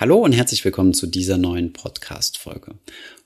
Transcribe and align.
Hallo 0.00 0.16
und 0.16 0.32
herzlich 0.32 0.64
willkommen 0.64 0.94
zu 0.94 1.06
dieser 1.06 1.36
neuen 1.36 1.74
Podcast-Folge. 1.74 2.72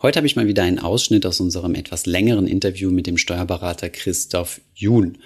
Heute 0.03 0.17
habe 0.17 0.27
ich 0.27 0.35
mal 0.35 0.49
wieder 0.49 0.65
einen 0.65 0.81
Ausschnitt 0.81 1.25
aus 1.25 1.39
unserem 1.39 1.77
etwas 1.77 2.05
längeren 2.05 2.49
Interview 2.49 2.91
mit 2.91 3.07
dem 3.07 3.17
Steuerberater 3.17 3.91
Christoph 3.91 4.61
Juhn. 4.75 5.19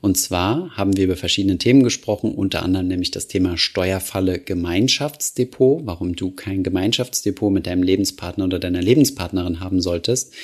Und 0.00 0.18
zwar 0.18 0.76
haben 0.76 0.96
wir 0.96 1.04
über 1.04 1.14
verschiedene 1.14 1.58
Themen 1.58 1.84
gesprochen, 1.84 2.34
unter 2.34 2.64
anderem 2.64 2.88
nämlich 2.88 3.12
das 3.12 3.28
Thema 3.28 3.56
Steuerfalle 3.56 4.40
Gemeinschaftsdepot, 4.40 5.86
warum 5.86 6.16
du 6.16 6.32
kein 6.32 6.64
Gemeinschaftsdepot 6.64 7.52
mit 7.52 7.68
deinem 7.68 7.84
Lebenspartner 7.84 8.46
oder 8.46 8.58
deiner 8.58 8.82
Lebenspartnerin 8.82 9.60
haben 9.60 9.80
solltest. 9.80 10.34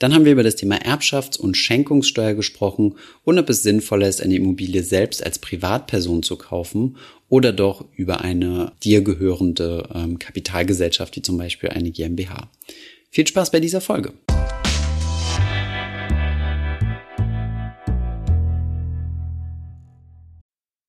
Dann 0.00 0.14
haben 0.14 0.24
wir 0.24 0.32
über 0.32 0.42
das 0.42 0.56
Thema 0.56 0.76
Erbschafts- 0.76 1.38
und 1.38 1.58
Schenkungssteuer 1.58 2.32
gesprochen 2.32 2.94
und 3.22 3.38
ob 3.38 3.50
es 3.50 3.62
sinnvoller 3.62 4.08
ist, 4.08 4.22
eine 4.22 4.34
Immobilie 4.34 4.82
selbst 4.82 5.22
als 5.22 5.38
Privatperson 5.38 6.22
zu 6.22 6.36
kaufen 6.36 6.96
oder 7.28 7.52
doch 7.52 7.84
über 7.96 8.22
eine 8.22 8.72
dir 8.82 9.02
gehörende 9.02 9.90
ähm, 9.94 10.18
Kapitalgesellschaft 10.18 11.16
wie 11.16 11.22
zum 11.22 11.36
Beispiel 11.36 11.68
eine 11.68 11.90
GmbH. 11.90 12.50
Viel 13.10 13.26
Spaß 13.26 13.50
bei 13.50 13.60
dieser 13.60 13.82
Folge. 13.82 14.14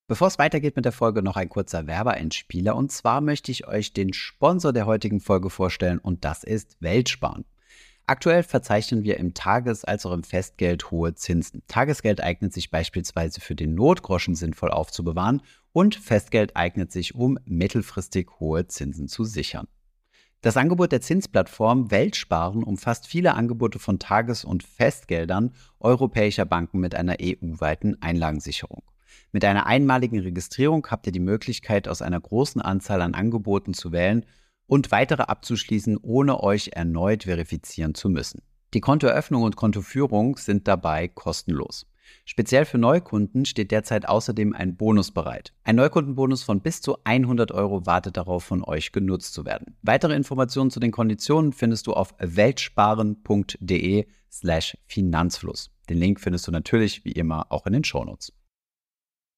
Bevor 0.07 0.29
es 0.29 0.39
weitergeht 0.39 0.77
mit 0.77 0.85
der 0.85 0.93
Folge, 0.93 1.21
noch 1.21 1.35
ein 1.35 1.49
kurzer 1.49 1.85
Werbeeinspieler. 1.85 2.77
Und 2.77 2.93
zwar 2.93 3.19
möchte 3.19 3.51
ich 3.51 3.67
euch 3.67 3.91
den 3.91 4.13
Sponsor 4.13 4.71
der 4.71 4.85
heutigen 4.85 5.19
Folge 5.19 5.49
vorstellen 5.49 5.99
und 5.99 6.23
das 6.23 6.45
ist 6.45 6.77
Weltsparen. 6.79 7.43
Aktuell 8.11 8.43
verzeichnen 8.43 9.03
wir 9.03 9.15
im 9.15 9.33
Tages- 9.33 9.85
als 9.85 10.05
auch 10.05 10.11
im 10.11 10.25
Festgeld 10.25 10.91
hohe 10.91 11.15
Zinsen. 11.15 11.63
Tagesgeld 11.67 12.21
eignet 12.21 12.51
sich 12.51 12.69
beispielsweise 12.69 13.39
für 13.39 13.55
den 13.55 13.73
Notgroschen 13.73 14.35
sinnvoll 14.35 14.69
aufzubewahren 14.69 15.41
und 15.71 15.95
Festgeld 15.95 16.57
eignet 16.57 16.91
sich, 16.91 17.15
um 17.15 17.39
mittelfristig 17.45 18.27
hohe 18.41 18.67
Zinsen 18.67 19.07
zu 19.07 19.23
sichern. 19.23 19.69
Das 20.41 20.57
Angebot 20.57 20.91
der 20.91 20.99
Zinsplattform 20.99 21.89
Weltsparen 21.89 22.63
umfasst 22.63 23.07
viele 23.07 23.33
Angebote 23.35 23.79
von 23.79 23.97
Tages- 23.97 24.43
und 24.43 24.63
Festgeldern 24.63 25.53
europäischer 25.79 26.43
Banken 26.43 26.81
mit 26.81 26.95
einer 26.95 27.15
EU-weiten 27.21 28.01
Einlagensicherung. 28.01 28.83
Mit 29.31 29.45
einer 29.45 29.67
einmaligen 29.67 30.19
Registrierung 30.19 30.85
habt 30.91 31.05
ihr 31.05 31.13
die 31.13 31.21
Möglichkeit, 31.21 31.87
aus 31.87 32.01
einer 32.01 32.19
großen 32.19 32.61
Anzahl 32.61 33.01
an 33.01 33.13
Angeboten 33.13 33.73
zu 33.73 33.93
wählen 33.93 34.25
und 34.71 34.89
weitere 34.89 35.23
abzuschließen, 35.23 35.97
ohne 36.01 36.41
euch 36.41 36.69
erneut 36.73 37.25
verifizieren 37.25 37.93
zu 37.93 38.07
müssen. 38.07 38.41
Die 38.73 38.79
Kontoeröffnung 38.79 39.43
und 39.43 39.57
Kontoführung 39.57 40.37
sind 40.37 40.65
dabei 40.65 41.09
kostenlos. 41.09 41.87
Speziell 42.23 42.63
für 42.63 42.77
Neukunden 42.77 43.43
steht 43.43 43.71
derzeit 43.71 44.07
außerdem 44.07 44.53
ein 44.53 44.77
Bonus 44.77 45.11
bereit. 45.11 45.51
Ein 45.65 45.75
Neukundenbonus 45.75 46.43
von 46.43 46.61
bis 46.61 46.79
zu 46.79 46.95
100 47.03 47.51
Euro 47.51 47.85
wartet 47.85 48.15
darauf, 48.15 48.45
von 48.45 48.63
euch 48.63 48.93
genutzt 48.93 49.33
zu 49.33 49.43
werden. 49.43 49.75
Weitere 49.81 50.15
Informationen 50.15 50.71
zu 50.71 50.79
den 50.79 50.91
Konditionen 50.91 51.51
findest 51.51 51.87
du 51.87 51.93
auf 51.93 52.15
weltsparen.de 52.19 54.05
slash 54.31 54.77
Finanzfluss. 54.85 55.69
Den 55.89 55.97
Link 55.97 56.21
findest 56.21 56.47
du 56.47 56.51
natürlich 56.51 57.03
wie 57.03 57.11
immer 57.11 57.51
auch 57.51 57.65
in 57.65 57.73
den 57.73 57.83
Shownotes. 57.83 58.31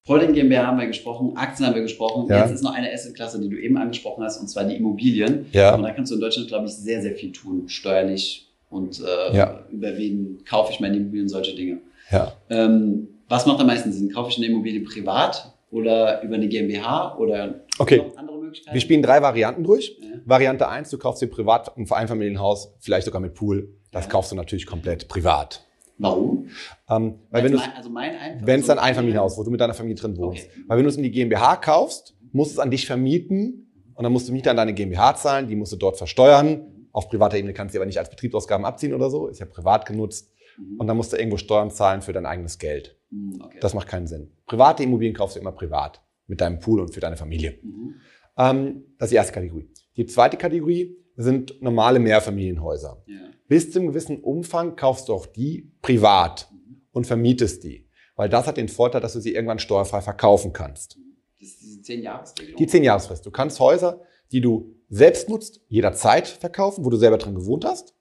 Holding 0.08 0.34
GmbH 0.34 0.68
haben 0.68 0.80
wir 0.80 0.88
gesprochen, 0.88 1.38
Aktien 1.38 1.68
haben 1.68 1.76
wir 1.76 1.82
gesprochen. 1.82 2.28
Ja. 2.30 2.42
Jetzt 2.42 2.56
ist 2.56 2.64
noch 2.64 2.74
eine 2.74 2.92
Assetklasse, 2.92 3.40
die 3.40 3.48
du 3.48 3.58
eben 3.58 3.78
angesprochen 3.78 4.24
hast, 4.24 4.38
und 4.40 4.48
zwar 4.48 4.66
die 4.66 4.76
Immobilien. 4.76 5.46
Ja. 5.54 5.76
Und 5.76 5.84
da 5.84 5.92
kannst 5.92 6.12
du 6.12 6.16
in 6.16 6.22
Deutschland, 6.22 6.50
glaube 6.50 6.66
ich, 6.66 6.74
sehr, 6.74 7.02
sehr 7.02 7.16
viel 7.16 7.32
tun, 7.32 7.70
steuerlich 7.70 8.52
und 8.70 9.00
äh, 9.00 9.38
ja. 9.38 9.64
über 9.72 9.96
wen 9.98 10.44
kaufe 10.46 10.74
ich 10.74 10.80
meine 10.82 10.98
Immobilien, 10.98 11.30
solche 11.30 11.56
Dinge. 11.56 11.80
Ja. 12.12 12.34
Ähm, 12.50 13.08
was 13.30 13.46
macht 13.46 13.62
am 13.62 13.68
meisten 13.68 13.94
Sinn? 13.94 14.12
Kaufe 14.12 14.30
ich 14.30 14.38
eine 14.38 14.48
Immobilie 14.48 14.82
privat 14.82 15.54
oder 15.72 16.22
über 16.22 16.36
eine 16.36 16.50
GmbH 16.50 17.16
oder 17.18 17.62
okay. 17.80 18.04
andere 18.18 18.38
Möglichkeiten? 18.40 18.74
Wir 18.74 18.82
spielen 18.82 19.02
drei 19.02 19.22
Varianten 19.22 19.64
durch. 19.64 19.98
Ja. 20.02 20.20
Variante 20.26 20.68
eins: 20.68 20.90
du 20.90 20.98
kaufst 20.98 21.22
dir 21.22 21.28
privat 21.28 21.78
ein 21.78 21.90
Einfamilienhaus, 21.90 22.74
vielleicht 22.80 23.06
sogar 23.06 23.22
mit 23.22 23.36
Pool. 23.36 23.70
Das 23.92 24.10
kaufst 24.10 24.32
du 24.32 24.36
natürlich 24.36 24.66
komplett 24.66 25.08
privat. 25.08 25.64
Warum? 25.98 26.48
Ähm, 26.90 27.20
weil 27.30 27.44
wenn 27.44 27.58
also 27.58 27.90
mein 27.90 28.14
wenn 28.42 28.60
es 28.60 28.70
ein 28.70 28.80
Einfamilienhaus, 28.80 29.38
wo 29.38 29.44
du 29.44 29.52
mit 29.52 29.62
deiner 29.62 29.74
Familie 29.74 29.96
drin 29.96 30.18
wohnst, 30.18 30.46
okay. 30.46 30.64
weil 30.68 30.78
wenn 30.78 30.84
du 30.84 30.90
es 30.90 30.98
in 30.98 31.04
die 31.04 31.12
GmbH 31.12 31.58
kaufst, 31.58 32.16
musst 32.32 32.52
du 32.52 32.56
es 32.56 32.60
an 32.60 32.72
dich 32.72 32.86
vermieten 32.86 33.72
und 33.94 34.04
dann 34.04 34.12
musst 34.12 34.28
du 34.28 34.34
Miete 34.34 34.50
an 34.50 34.58
deine 34.58 34.74
GmbH 34.74 35.16
zahlen, 35.16 35.48
die 35.48 35.56
musst 35.56 35.72
du 35.72 35.78
dort 35.78 35.98
versteuern. 35.98 36.88
Auf 36.92 37.10
privater 37.10 37.38
Ebene 37.38 37.54
kannst 37.54 37.74
du 37.74 37.80
aber 37.80 37.86
nicht 37.86 38.00
als 38.00 38.10
Betriebsausgaben 38.10 38.66
abziehen 38.66 38.94
oder 38.94 39.10
so, 39.10 39.28
ist 39.28 39.40
ja 39.40 39.46
privat 39.46 39.86
genutzt. 39.86 40.32
Mhm. 40.58 40.80
Und 40.80 40.88
dann 40.88 40.98
musst 40.98 41.14
du 41.14 41.18
irgendwo 41.18 41.38
Steuern 41.38 41.72
zahlen 41.72 42.02
für 42.02 42.14
dein 42.14 42.26
eigenes 42.26 42.60
Geld. 42.60 42.98
Mhm, 43.10 43.42
okay. 43.44 43.58
Das 43.62 43.74
macht 43.74 43.88
keinen 43.88 44.08
Sinn. 44.08 44.32
Private 44.46 44.84
Immobilien 44.84 45.16
kaufst 45.16 45.36
du 45.36 45.40
immer 45.40 45.52
privat 45.52 46.02
mit 46.28 46.42
deinem 46.42 46.60
Pool 46.60 46.80
und 46.80 46.94
für 46.94 47.00
deine 47.00 47.18
Familie. 47.18 47.60
Mhm. 47.62 47.96
Ähm, 48.38 48.84
das 48.98 49.08
ist 49.08 49.12
die 49.12 49.16
erste 49.18 49.34
Kategorie. 49.34 49.70
Die 49.96 50.06
zweite 50.06 50.38
Kategorie 50.38 50.98
sind 51.16 51.62
normale 51.62 52.00
Mehrfamilienhäuser. 52.00 53.04
Ja. 53.06 53.18
Bis 53.48 53.72
zu 53.72 53.80
einem 53.80 53.90
gewissen 53.90 54.22
Umfang 54.22 54.76
kaufst 54.76 55.10
du 55.10 55.14
auch 55.14 55.26
die 55.26 55.72
privat 55.82 56.50
und 56.92 57.06
vermietest 57.06 57.64
die. 57.64 57.88
Weil 58.16 58.30
das 58.30 58.48
hat 58.48 58.58
den 58.58 58.70
Vorteil, 58.70 59.02
dass 59.02 59.14
du 59.14 59.20
sie 59.20 59.34
irgendwann 59.34 59.60
steuerfrei 59.60 60.02
verkaufen 60.02 60.54
kannst. 60.54 60.98
Das 61.40 61.50
ist 61.50 61.62
diese 61.62 61.82
10 61.82 62.04
Jahresregelung. 62.04 62.58
Die 62.58 62.68
10 62.68 62.84
Jahresfrist. 62.84 63.26
Du 63.26 63.32
kannst 63.32 63.60
Häuser, 63.60 64.02
die 64.32 64.42
du 64.42 64.76
selbst 64.90 65.30
nutzt, 65.30 65.62
jederzeit 65.68 66.28
verkaufen, 66.28 66.86
wo 66.86 66.90
du 66.90 66.98
selber 66.98 67.18
drin 67.18 67.36
gewohnt 67.36 67.66
hast. 67.66 67.96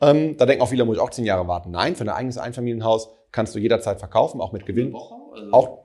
Ähm, 0.00 0.36
da 0.36 0.46
denken 0.46 0.62
auch 0.62 0.68
viele, 0.68 0.84
muss 0.84 0.96
ich 0.96 1.02
auch 1.02 1.10
10 1.10 1.24
Jahre 1.24 1.46
warten. 1.46 1.70
Nein, 1.70 1.94
für 1.94 2.04
ein 2.04 2.08
eigenes 2.08 2.38
Einfamilienhaus 2.38 3.08
kannst 3.30 3.54
du 3.54 3.60
jederzeit 3.60 4.00
verkaufen, 4.00 4.40
auch 4.40 4.52
mit 4.52 4.66
Gewinn. 4.66 4.92
Woche, 4.92 5.14
also 5.32 5.52
auch 5.52 5.84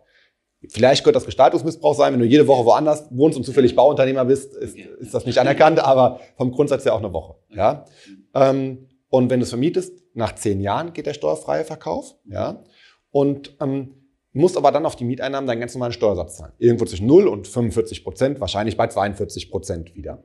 Vielleicht 0.70 1.04
könnte 1.04 1.18
das 1.18 1.26
Gestaltungsmissbrauch 1.26 1.96
sein, 1.96 2.14
wenn 2.14 2.20
du 2.20 2.26
jede 2.26 2.48
Woche 2.48 2.66
woanders 2.66 3.08
wohnst 3.12 3.38
und 3.38 3.44
zufällig 3.44 3.76
Bauunternehmer 3.76 4.26
bist, 4.26 4.56
ist, 4.56 4.76
ist 4.76 5.14
das 5.14 5.26
nicht 5.26 5.38
anerkannt, 5.38 5.80
aber 5.80 6.20
vom 6.36 6.52
Grundsatz 6.52 6.84
her 6.84 6.96
auch 6.96 7.00
eine 7.00 7.14
Woche. 7.14 7.36
Ja? 7.50 7.86
Ähm, 8.34 8.88
und 9.10 9.30
wenn 9.30 9.40
du 9.40 9.44
es 9.44 9.50
vermietest, 9.50 9.94
nach 10.14 10.34
zehn 10.34 10.60
Jahren 10.60 10.94
geht 10.94 11.06
der 11.06 11.14
steuerfreie 11.14 11.64
Verkauf. 11.64 12.16
Ja? 12.26 12.64
Und 13.12 13.56
ähm, 13.62 13.94
musst 14.34 14.58
aber 14.58 14.72
dann 14.72 14.86
auf 14.86 14.96
die 14.96 15.06
Mieteinnahmen 15.06 15.48
deinen 15.48 15.60
ganz 15.60 15.76
normalen 15.76 15.94
Steuersatz 15.94 16.38
zahlen. 16.38 16.54
Irgendwo 16.58 16.86
zwischen 16.86 17.06
0 17.06 17.28
und 17.28 17.48
45 17.48 18.04
Prozent, 18.04 18.40
wahrscheinlich 18.40 18.78
bei 18.78 18.88
42 18.88 19.52
Prozent 19.52 19.96
wieder. 19.96 20.24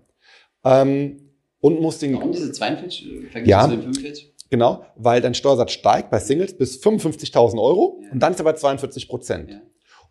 Ähm, 0.65 1.35
und 1.61 1.81
musst 1.81 2.03
den... 2.03 2.15
Warum 2.15 2.33
diese 2.33 2.53
42 2.53 3.05
äh, 3.05 3.21
verglichen 3.29 3.49
ja, 3.49 3.65
zu 3.65 3.71
den 3.71 3.81
45? 3.83 4.33
Genau, 4.51 4.85
weil 4.97 5.21
dein 5.21 5.35
Steuersatz 5.35 5.73
steigt 5.73 6.11
bei 6.11 6.19
Singles 6.19 6.57
bis 6.57 6.83
55.000 6.83 7.63
Euro 7.63 8.01
ja. 8.03 8.13
und 8.13 8.21
dann 8.21 8.33
ist 8.33 8.41
er 8.41 8.45
bei 8.45 8.53
42 8.53 9.09
Prozent. 9.09 9.51
Ja. 9.51 9.61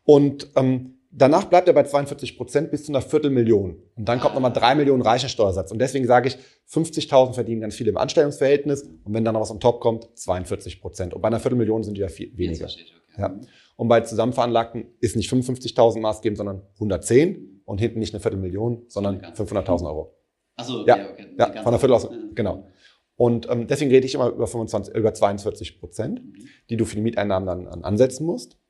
Und 0.04 0.50
ähm, 0.56 1.02
Danach 1.14 1.44
bleibt 1.46 1.68
er 1.68 1.74
bei 1.74 1.84
42 1.84 2.38
Prozent 2.38 2.72
bis 2.72 2.86
zu 2.86 2.92
einer 2.94 3.02
Viertelmillion. 3.02 3.76
Und 3.98 4.08
dann 4.08 4.22
kommt 4.22 4.34
nochmal 4.34 4.54
drei 4.54 4.76
Millionen 4.76 5.02
Reichensteuersatz. 5.02 5.70
Und 5.70 5.80
deswegen 5.80 6.08
sage 6.08 6.30
ich, 6.30 6.38
50.000 6.72 7.34
verdienen 7.34 7.60
ganz 7.60 7.76
viele 7.76 7.90
im 7.90 7.98
Anstellungsverhältnis. 7.98 8.84
Und 9.04 9.14
wenn 9.14 9.26
dann 9.26 9.34
noch 9.34 9.42
was 9.42 9.52
on 9.52 9.60
top 9.60 9.82
kommt, 9.82 10.08
42 10.18 10.80
Prozent. 10.80 11.14
Und 11.14 11.22
bei 11.22 11.28
einer 11.28 11.42
Viertelmillion 11.42 11.84
sind 11.84 11.98
die 11.98 12.02
ja 12.02 12.08
viel 12.08 12.36
weniger. 12.38 12.70
Ja. 13.18 13.38
Und 13.76 13.90
bei 13.90 14.00
Zusammenveranlagten 14.00 14.86
ist 15.02 15.18
nicht 15.18 15.30
55.000 15.30 16.00
maßgebend, 16.00 16.38
sondern 16.38 16.62
110. 16.76 17.62
Und 17.66 17.80
hinten 17.80 18.00
nicht 18.00 18.14
eine 18.14 18.22
Viertelmillion, 18.22 18.86
sondern 18.88 19.20
500.000 19.20 19.88
Euro. 19.88 20.18
Achso, 20.56 20.82
okay, 20.82 20.88
ja, 20.88 21.10
okay. 21.12 21.28
Ja, 21.38 21.62
von 21.62 21.72
der 21.72 21.80
Viertel 21.80 21.94
aus, 21.94 22.10
genau. 22.36 22.68
Und 23.16 23.50
ähm, 23.50 23.68
deswegen 23.68 23.92
rede 23.92 24.06
ich 24.06 24.16
immer 24.16 24.30
über 24.30 24.48
25, 24.48 24.96
über 24.96 25.14
42 25.14 25.80
Prozent, 25.80 26.24
mhm. 26.24 26.34
die 26.70 26.78
du 26.78 26.86
für 26.86 26.96
die 26.96 27.02
Mieteinnahmen 27.02 27.68
dann 27.68 27.84
ansetzen 27.84 28.26
musst. 28.26 28.61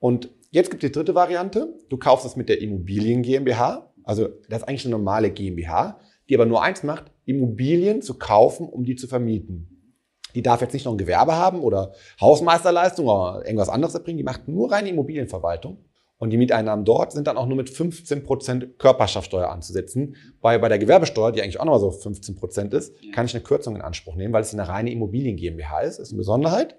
Und 0.00 0.30
Jetzt 0.52 0.70
gibt 0.70 0.82
es 0.82 0.88
die 0.88 0.92
dritte 0.92 1.14
Variante. 1.14 1.78
Du 1.88 1.96
kaufst 1.96 2.26
es 2.26 2.34
mit 2.34 2.48
der 2.48 2.60
Immobilien 2.60 3.22
GmbH. 3.22 3.92
Also 4.02 4.28
das 4.48 4.62
ist 4.62 4.68
eigentlich 4.68 4.84
eine 4.84 4.96
normale 4.96 5.30
GmbH, 5.30 6.00
die 6.28 6.34
aber 6.34 6.46
nur 6.46 6.62
eins 6.62 6.82
macht, 6.82 7.12
Immobilien 7.24 8.02
zu 8.02 8.18
kaufen, 8.18 8.68
um 8.68 8.84
die 8.84 8.96
zu 8.96 9.06
vermieten. 9.06 9.94
Die 10.34 10.42
darf 10.42 10.60
jetzt 10.60 10.72
nicht 10.72 10.86
noch 10.86 10.92
ein 10.92 10.98
Gewerbe 10.98 11.36
haben 11.36 11.60
oder 11.60 11.92
Hausmeisterleistung 12.20 13.06
oder 13.06 13.44
irgendwas 13.44 13.68
anderes 13.68 13.94
erbringen. 13.94 14.18
Die 14.18 14.24
macht 14.24 14.48
nur 14.48 14.72
reine 14.72 14.88
Immobilienverwaltung. 14.88 15.84
Und 16.18 16.30
die 16.30 16.36
Mieteinnahmen 16.36 16.84
dort 16.84 17.12
sind 17.12 17.28
dann 17.28 17.38
auch 17.38 17.46
nur 17.46 17.56
mit 17.56 17.70
15 17.70 18.24
Prozent 18.24 18.78
Körperschaftssteuer 18.78 19.48
anzusetzen. 19.48 20.16
Bei, 20.40 20.58
bei 20.58 20.68
der 20.68 20.78
Gewerbesteuer, 20.78 21.32
die 21.32 21.42
eigentlich 21.42 21.60
auch 21.60 21.64
nochmal 21.64 21.80
so 21.80 21.90
15 21.92 22.36
Prozent 22.36 22.74
ist, 22.74 22.94
kann 23.12 23.24
ich 23.24 23.34
eine 23.34 23.42
Kürzung 23.42 23.76
in 23.76 23.82
Anspruch 23.82 24.16
nehmen, 24.16 24.34
weil 24.34 24.42
es 24.42 24.52
eine 24.52 24.68
reine 24.68 24.90
Immobilien 24.90 25.36
GmbH 25.36 25.80
ist. 25.80 25.98
Das 25.98 26.08
ist 26.08 26.12
eine 26.12 26.18
Besonderheit. 26.18 26.76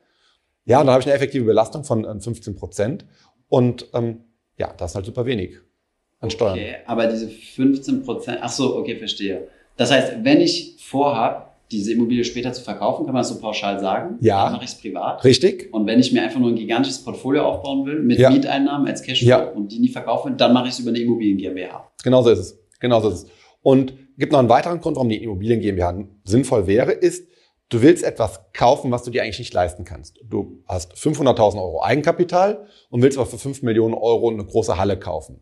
Ja, 0.65 0.79
und 0.79 0.87
dann 0.87 0.93
habe 0.93 1.01
ich 1.01 1.07
eine 1.07 1.15
effektive 1.15 1.45
Belastung 1.45 1.83
von 1.83 2.03
15 2.21 2.53
äh, 2.53 2.57
Prozent. 2.57 3.05
Und 3.47 3.87
ähm, 3.93 4.21
ja, 4.57 4.73
das 4.77 4.91
ist 4.91 4.95
halt 4.95 5.05
super 5.05 5.25
wenig 5.25 5.57
an 6.19 6.29
Steuern. 6.29 6.53
Okay, 6.53 6.75
aber 6.85 7.07
diese 7.07 7.27
15 7.27 8.03
Prozent, 8.03 8.39
ach 8.41 8.51
so, 8.51 8.77
okay, 8.77 8.95
verstehe. 8.95 9.47
Das 9.75 9.91
heißt, 9.91 10.23
wenn 10.23 10.39
ich 10.39 10.77
vorhabe, 10.79 11.47
diese 11.71 11.93
Immobilie 11.93 12.25
später 12.25 12.51
zu 12.51 12.61
verkaufen, 12.63 13.05
kann 13.05 13.13
man 13.13 13.21
das 13.21 13.29
so 13.29 13.39
pauschal 13.39 13.79
sagen? 13.79 14.17
Ja. 14.19 14.43
Dann 14.43 14.53
mache 14.53 14.65
ich 14.65 14.71
es 14.71 14.77
privat. 14.77 15.23
Richtig. 15.23 15.73
Und 15.73 15.87
wenn 15.87 15.99
ich 15.99 16.11
mir 16.11 16.21
einfach 16.21 16.39
nur 16.39 16.49
ein 16.49 16.55
gigantisches 16.55 17.01
Portfolio 17.03 17.43
aufbauen 17.43 17.85
will, 17.85 18.01
mit 18.01 18.19
ja. 18.19 18.29
Mieteinnahmen 18.29 18.87
als 18.87 19.01
Cashflow 19.01 19.29
ja. 19.29 19.43
und 19.43 19.71
die 19.71 19.79
nie 19.79 19.87
verkaufen, 19.87 20.35
dann 20.37 20.53
mache 20.53 20.67
ich 20.67 20.73
es 20.73 20.79
über 20.79 20.89
eine 20.89 20.99
Immobilien 20.99 21.37
GmbH. 21.37 21.89
Genau 22.03 22.21
so 22.21 22.29
ist 22.29 22.39
es. 22.39 22.59
Genau 22.79 22.99
so 22.99 23.09
ist 23.09 23.23
es. 23.23 23.27
Und 23.61 23.93
gibt 24.17 24.33
noch 24.33 24.39
einen 24.39 24.49
weiteren 24.49 24.81
Grund, 24.81 24.97
warum 24.97 25.09
die 25.09 25.23
Immobilien 25.23 25.61
GmbH 25.61 26.03
sinnvoll 26.25 26.67
wäre, 26.67 26.91
ist, 26.91 27.27
Du 27.71 27.81
willst 27.81 28.03
etwas 28.03 28.41
kaufen, 28.51 28.91
was 28.91 29.03
du 29.03 29.11
dir 29.11 29.23
eigentlich 29.23 29.39
nicht 29.39 29.53
leisten 29.53 29.85
kannst. 29.85 30.19
Du 30.25 30.61
hast 30.67 30.93
500.000 30.93 31.55
Euro 31.55 31.81
Eigenkapital 31.81 32.67
und 32.89 33.01
willst 33.01 33.17
aber 33.17 33.25
für 33.25 33.37
5 33.37 33.61
Millionen 33.61 33.93
Euro 33.93 34.29
eine 34.29 34.43
große 34.43 34.77
Halle 34.77 34.99
kaufen. 34.99 35.39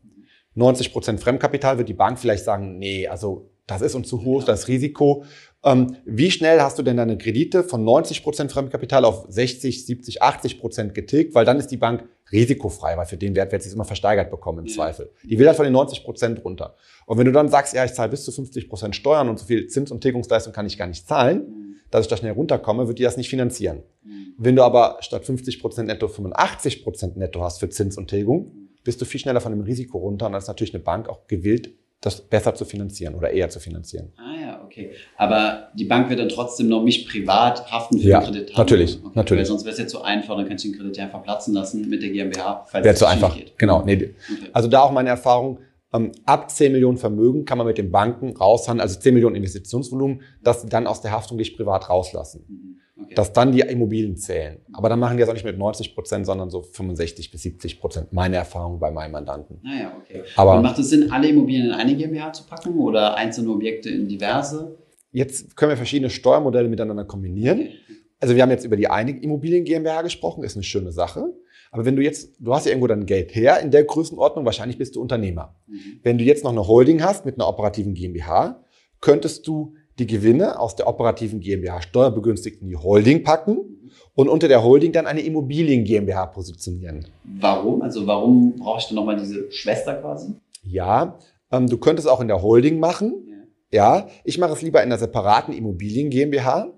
90 0.54 0.94
Prozent 0.94 1.20
Fremdkapital 1.20 1.80
wird 1.80 1.90
die 1.90 1.96
Bank 1.96 2.20
vielleicht 2.20 2.44
sagen, 2.44 2.78
nee, 2.78 3.08
also 3.08 3.50
Das 3.66 3.82
ist 3.82 3.96
uns 3.96 4.08
zu 4.08 4.24
hoch, 4.24 4.44
das 4.44 4.68
Risiko. 4.68 5.24
Ähm, 5.64 5.96
wie 6.06 6.32
schnell 6.32 6.62
hast 6.62 6.80
du 6.80 6.84
denn 6.84 6.98
deine 6.98 7.18
Kredite 7.18 7.64
von 7.64 7.84
90 7.84 8.24
Prozent 8.24 8.52
Fremdkapital 8.52 9.06
auf 9.06 9.26
60, 9.28 9.86
70, 9.86 10.22
80 10.22 10.60
Prozent 10.60 10.94
getilgt? 10.96 11.36
Weil 11.36 11.46
dann 11.46 11.58
ist 11.58 11.68
die 11.68 11.78
Bank 11.78 12.04
risikofrei, 12.32 12.96
weil 12.98 13.06
für 13.06 13.18
den 13.18 13.36
Wert 13.36 13.52
wird 13.52 13.64
sie 13.64 13.70
es 13.70 13.76
immer 13.76 13.86
versteigert 13.86 14.30
bekommen 14.30 14.60
im 14.60 14.66
ja. 14.66 14.76
Zweifel. 14.76 15.12
Die 15.24 15.38
will 15.38 15.48
halt 15.48 15.58
von 15.58 15.66
den 15.66 15.74
90 15.74 16.04
Prozent 16.04 16.44
runter. 16.46 16.76
Und 17.06 17.18
wenn 17.18 17.26
du 17.26 17.32
dann 17.32 17.50
sagst, 17.50 17.74
ja, 17.74 17.86
ich 17.86 17.94
zahle 17.94 18.10
bis 18.10 18.24
zu 18.24 18.32
50 18.32 18.70
Prozent 18.70 18.96
Steuern 18.96 19.30
und 19.30 19.40
so 19.40 19.46
viel 19.46 19.68
Zins- 19.68 19.92
und 19.92 20.02
Tilgungsleistung 20.02 20.54
kann 20.54 20.66
ich 20.66 20.78
gar 20.78 20.88
nicht 20.88 21.08
zahlen, 21.08 21.38
mhm. 21.38 21.69
Dass 21.92 22.06
ich 22.06 22.08
da 22.08 22.18
schnell 22.18 22.34
runterkomme, 22.34 22.88
wird 22.88 23.00
die 23.00 23.04
das 23.04 23.18
nicht 23.18 23.30
finanzieren. 23.30 23.84
Mhm. 24.04 24.34
Wenn 24.38 24.56
du 24.56 24.64
aber 24.64 24.98
statt 25.02 25.26
50 25.26 25.60
Prozent 25.60 25.88
netto 25.88 26.08
85 26.08 26.84
Prozent 26.84 27.18
netto 27.18 27.42
hast 27.42 27.60
für 27.60 27.70
Zins 27.70 27.98
und 27.98 28.10
Tilgung, 28.10 28.54
mhm. 28.54 28.70
bist 28.84 29.02
du 29.02 29.06
viel 29.06 29.20
schneller 29.20 29.42
von 29.42 29.52
dem 29.52 29.62
Risiko 29.62 29.98
runter 29.98 30.28
und 30.28 30.34
dann 30.34 30.40
ist 30.40 30.48
natürlich 30.48 30.74
eine 30.74 30.84
Bank 30.84 31.10
auch 31.10 31.28
gewillt, 31.28 31.72
das 32.02 32.22
besser 32.22 32.56
zu 32.56 32.64
finanzieren 32.64 33.14
oder 33.16 33.32
eher 33.32 33.50
zu 33.50 33.60
finanzieren. 33.60 34.14
Ah 34.16 34.40
ja, 34.40 34.62
okay. 34.64 34.92
Aber 35.18 35.70
die 35.74 35.84
Bank 35.84 36.10
wird 36.10 36.20
dann 36.20 36.30
trotzdem 36.30 36.70
noch 36.70 36.82
mich 36.82 37.06
privat 37.06 37.70
haften 37.70 38.00
für 38.00 38.08
ja, 38.08 38.20
den 38.22 38.34
Kredit. 38.34 38.58
Natürlich, 38.58 39.00
okay. 39.04 39.12
natürlich. 39.16 39.42
Weil 39.42 39.46
sonst 39.46 39.66
wäre 39.66 39.74
es 39.74 39.80
ja 39.80 39.88
zu 39.88 40.02
einfach, 40.02 40.38
dann 40.38 40.48
kannst 40.48 40.64
du 40.64 40.70
den 40.70 40.78
Kredit 40.78 40.96
ja 40.96 41.04
einfach 41.06 41.24
platzen 41.24 41.54
lassen 41.54 41.90
mit 41.90 42.02
der 42.02 42.10
GmbH, 42.10 42.66
falls 42.70 42.86
wäre 42.86 42.96
zu 42.96 43.06
einfach. 43.06 43.36
Geht. 43.36 43.58
Genau. 43.58 43.84
Nee. 43.84 43.96
Okay. 43.96 44.50
Also 44.54 44.70
da 44.70 44.82
auch 44.82 44.92
meine 44.92 45.10
Erfahrung, 45.10 45.60
ähm, 45.94 46.12
ab 46.26 46.52
10 46.52 46.72
Millionen 46.72 46.98
Vermögen 46.98 47.46
kann 47.46 47.58
man 47.58 47.68
mit 47.68 47.78
den 47.78 47.92
Banken 47.92 48.36
raushandeln, 48.38 48.82
also 48.82 49.00
10 49.00 49.14
Millionen 49.14 49.36
Investitionsvolumen, 49.36 50.22
dass 50.44 50.62
sie 50.62 50.70
dann 50.70 50.88
aus 50.88 51.02
der 51.02 51.12
Haftung 51.12 51.38
dich 51.38 51.56
privat 51.56 51.90
rauslassen. 51.90 52.46
Mhm. 52.48 52.76
Okay. 53.02 53.16
Dass 53.16 53.32
dann 53.32 53.54
die 53.54 53.62
Immobilien 53.62 54.18
zählen. 54.18 54.60
Aber 54.74 54.90
dann 54.90 55.00
machen 55.00 55.16
die 55.16 55.22
das 55.22 55.30
auch 55.30 55.34
nicht 55.34 55.46
mit 55.46 55.58
90 55.58 55.96
Prozent, 55.96 56.26
sondern 56.26 56.50
so 56.50 56.62
65 56.62 57.32
bis 57.32 57.44
70 57.44 57.80
Prozent. 57.80 58.12
Meine 58.12 58.36
Erfahrung 58.36 58.78
bei 58.78 58.92
meinen 58.92 59.14
Mandanten. 59.14 59.60
Naja, 59.64 59.94
okay. 59.98 60.24
Aber 60.36 60.58
Und 60.58 60.64
macht 60.64 60.80
es 60.80 60.90
Sinn, 60.90 61.10
alle 61.10 61.30
Immobilien 61.30 61.68
in 61.68 61.72
eine 61.72 61.96
GmbH 61.96 62.34
zu 62.34 62.44
packen 62.44 62.78
oder 62.78 63.16
einzelne 63.16 63.52
Objekte 63.52 63.90
in 63.90 64.10
diverse? 64.10 64.78
Jetzt 65.12 65.56
können 65.56 65.72
wir 65.72 65.78
verschiedene 65.78 66.10
Steuermodelle 66.10 66.68
miteinander 66.68 67.06
kombinieren. 67.06 67.60
Okay. 67.60 67.76
Also 68.20 68.36
wir 68.36 68.44
haben 68.44 68.52
jetzt 68.52 68.66
über 68.66 68.76
die 68.76 68.90
eine 68.90 69.12
Immobilien 69.12 69.64
GmbH 69.64 70.02
gesprochen, 70.02 70.44
ist 70.44 70.58
eine 70.58 70.64
schöne 70.64 70.92
Sache. 70.92 71.34
Aber 71.72 71.86
wenn 71.86 71.96
du 71.96 72.02
jetzt, 72.02 72.32
du 72.40 72.54
hast 72.54 72.66
ja 72.66 72.72
irgendwo 72.72 72.88
dein 72.88 73.06
Geld 73.06 73.36
her 73.36 73.60
in 73.60 73.72
der 73.72 73.84
Größenordnung, 73.84 74.46
wahrscheinlich 74.46 74.78
bist 74.78 74.96
du 74.96 75.02
Unternehmer. 75.02 75.56
Mhm. 75.68 76.00
Wenn 76.04 76.18
du 76.18 76.24
jetzt 76.24 76.44
noch 76.44 76.52
eine 76.52 76.68
Holding 76.68 77.04
hast 77.04 77.26
mit 77.26 77.36
einer 77.36 77.48
operativen 77.48 77.94
GmbH, 77.94 78.64
könntest 79.02 79.48
du 79.48 79.76
die 80.00 80.08
Gewinne 80.08 80.60
aus 80.60 80.76
der 80.76 80.88
operativen 80.88 81.40
GmbH 81.42 81.82
steuerbegünstigt 81.82 82.62
in 82.62 82.70
die 82.70 82.78
Holding 82.78 83.24
packen 83.24 83.92
und 84.16 84.30
unter 84.30 84.48
der 84.48 84.64
Holding 84.64 84.92
dann 84.92 85.06
eine 85.06 85.22
Immobilien 85.22 85.84
GmbH 85.84 86.28
positionieren. 86.28 87.06
Warum? 87.24 87.82
Also 87.82 88.08
warum 88.08 88.56
brauchst 88.56 88.92
du 88.92 88.96
nochmal 88.96 89.18
diese 89.18 89.52
Schwester 89.52 89.96
quasi? 89.96 90.34
Ja, 90.64 91.20
ähm, 91.52 91.68
du 91.68 91.78
könntest 91.78 92.08
auch 92.08 92.22
in 92.22 92.28
der 92.28 92.42
Holding 92.42 92.80
machen. 92.80 93.26
Ja, 93.72 93.98
ja 93.98 94.08
ich 94.24 94.38
mache 94.38 94.54
es 94.54 94.62
lieber 94.62 94.80
in 94.80 94.90
einer 94.90 94.98
separaten 94.98 95.54
Immobilien 95.54 96.10
GmbH 96.10 96.74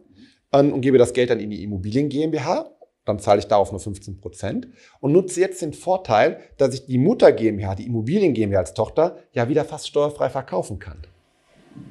ähm, 0.51 0.73
und 0.73 0.81
gebe 0.81 0.97
das 0.97 1.13
Geld 1.13 1.29
dann 1.29 1.39
in 1.39 1.49
die 1.49 1.63
Immobilien 1.63 2.09
GmbH. 2.09 2.71
Dann 3.05 3.19
zahle 3.19 3.39
ich 3.39 3.47
darauf 3.47 3.71
nur 3.71 3.79
15 3.79 4.19
Prozent 4.19 4.67
und 4.99 5.11
nutze 5.11 5.39
jetzt 5.39 5.61
den 5.61 5.73
Vorteil, 5.73 6.39
dass 6.57 6.73
ich 6.73 6.85
die 6.85 6.97
Mutter 6.97 7.31
GmbH, 7.31 7.75
die 7.75 7.87
Immobilien 7.87 8.33
GmbH 8.33 8.59
als 8.59 8.73
Tochter, 8.73 9.17
ja 9.31 9.49
wieder 9.49 9.65
fast 9.65 9.87
steuerfrei 9.87 10.29
verkaufen 10.29 10.79
kann. 10.79 10.99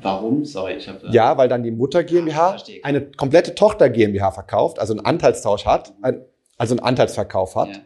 Warum? 0.02 0.44
Sorry, 0.44 0.74
ich 0.74 0.88
habe. 0.88 1.08
Ja, 1.10 1.36
weil 1.36 1.48
dann 1.48 1.62
die 1.62 1.70
Mutter 1.70 2.04
GmbH 2.04 2.56
ah, 2.56 2.62
eine 2.82 3.02
komplette 3.02 3.54
Tochter 3.54 3.88
GmbH 3.88 4.30
verkauft, 4.30 4.78
also 4.78 4.92
einen 4.92 5.04
Anteilstausch 5.04 5.66
hat, 5.66 5.94
also 6.58 6.74
einen 6.74 6.80
Anteilsverkauf 6.80 7.56
hat. 7.56 7.68
Ja. 7.68 7.82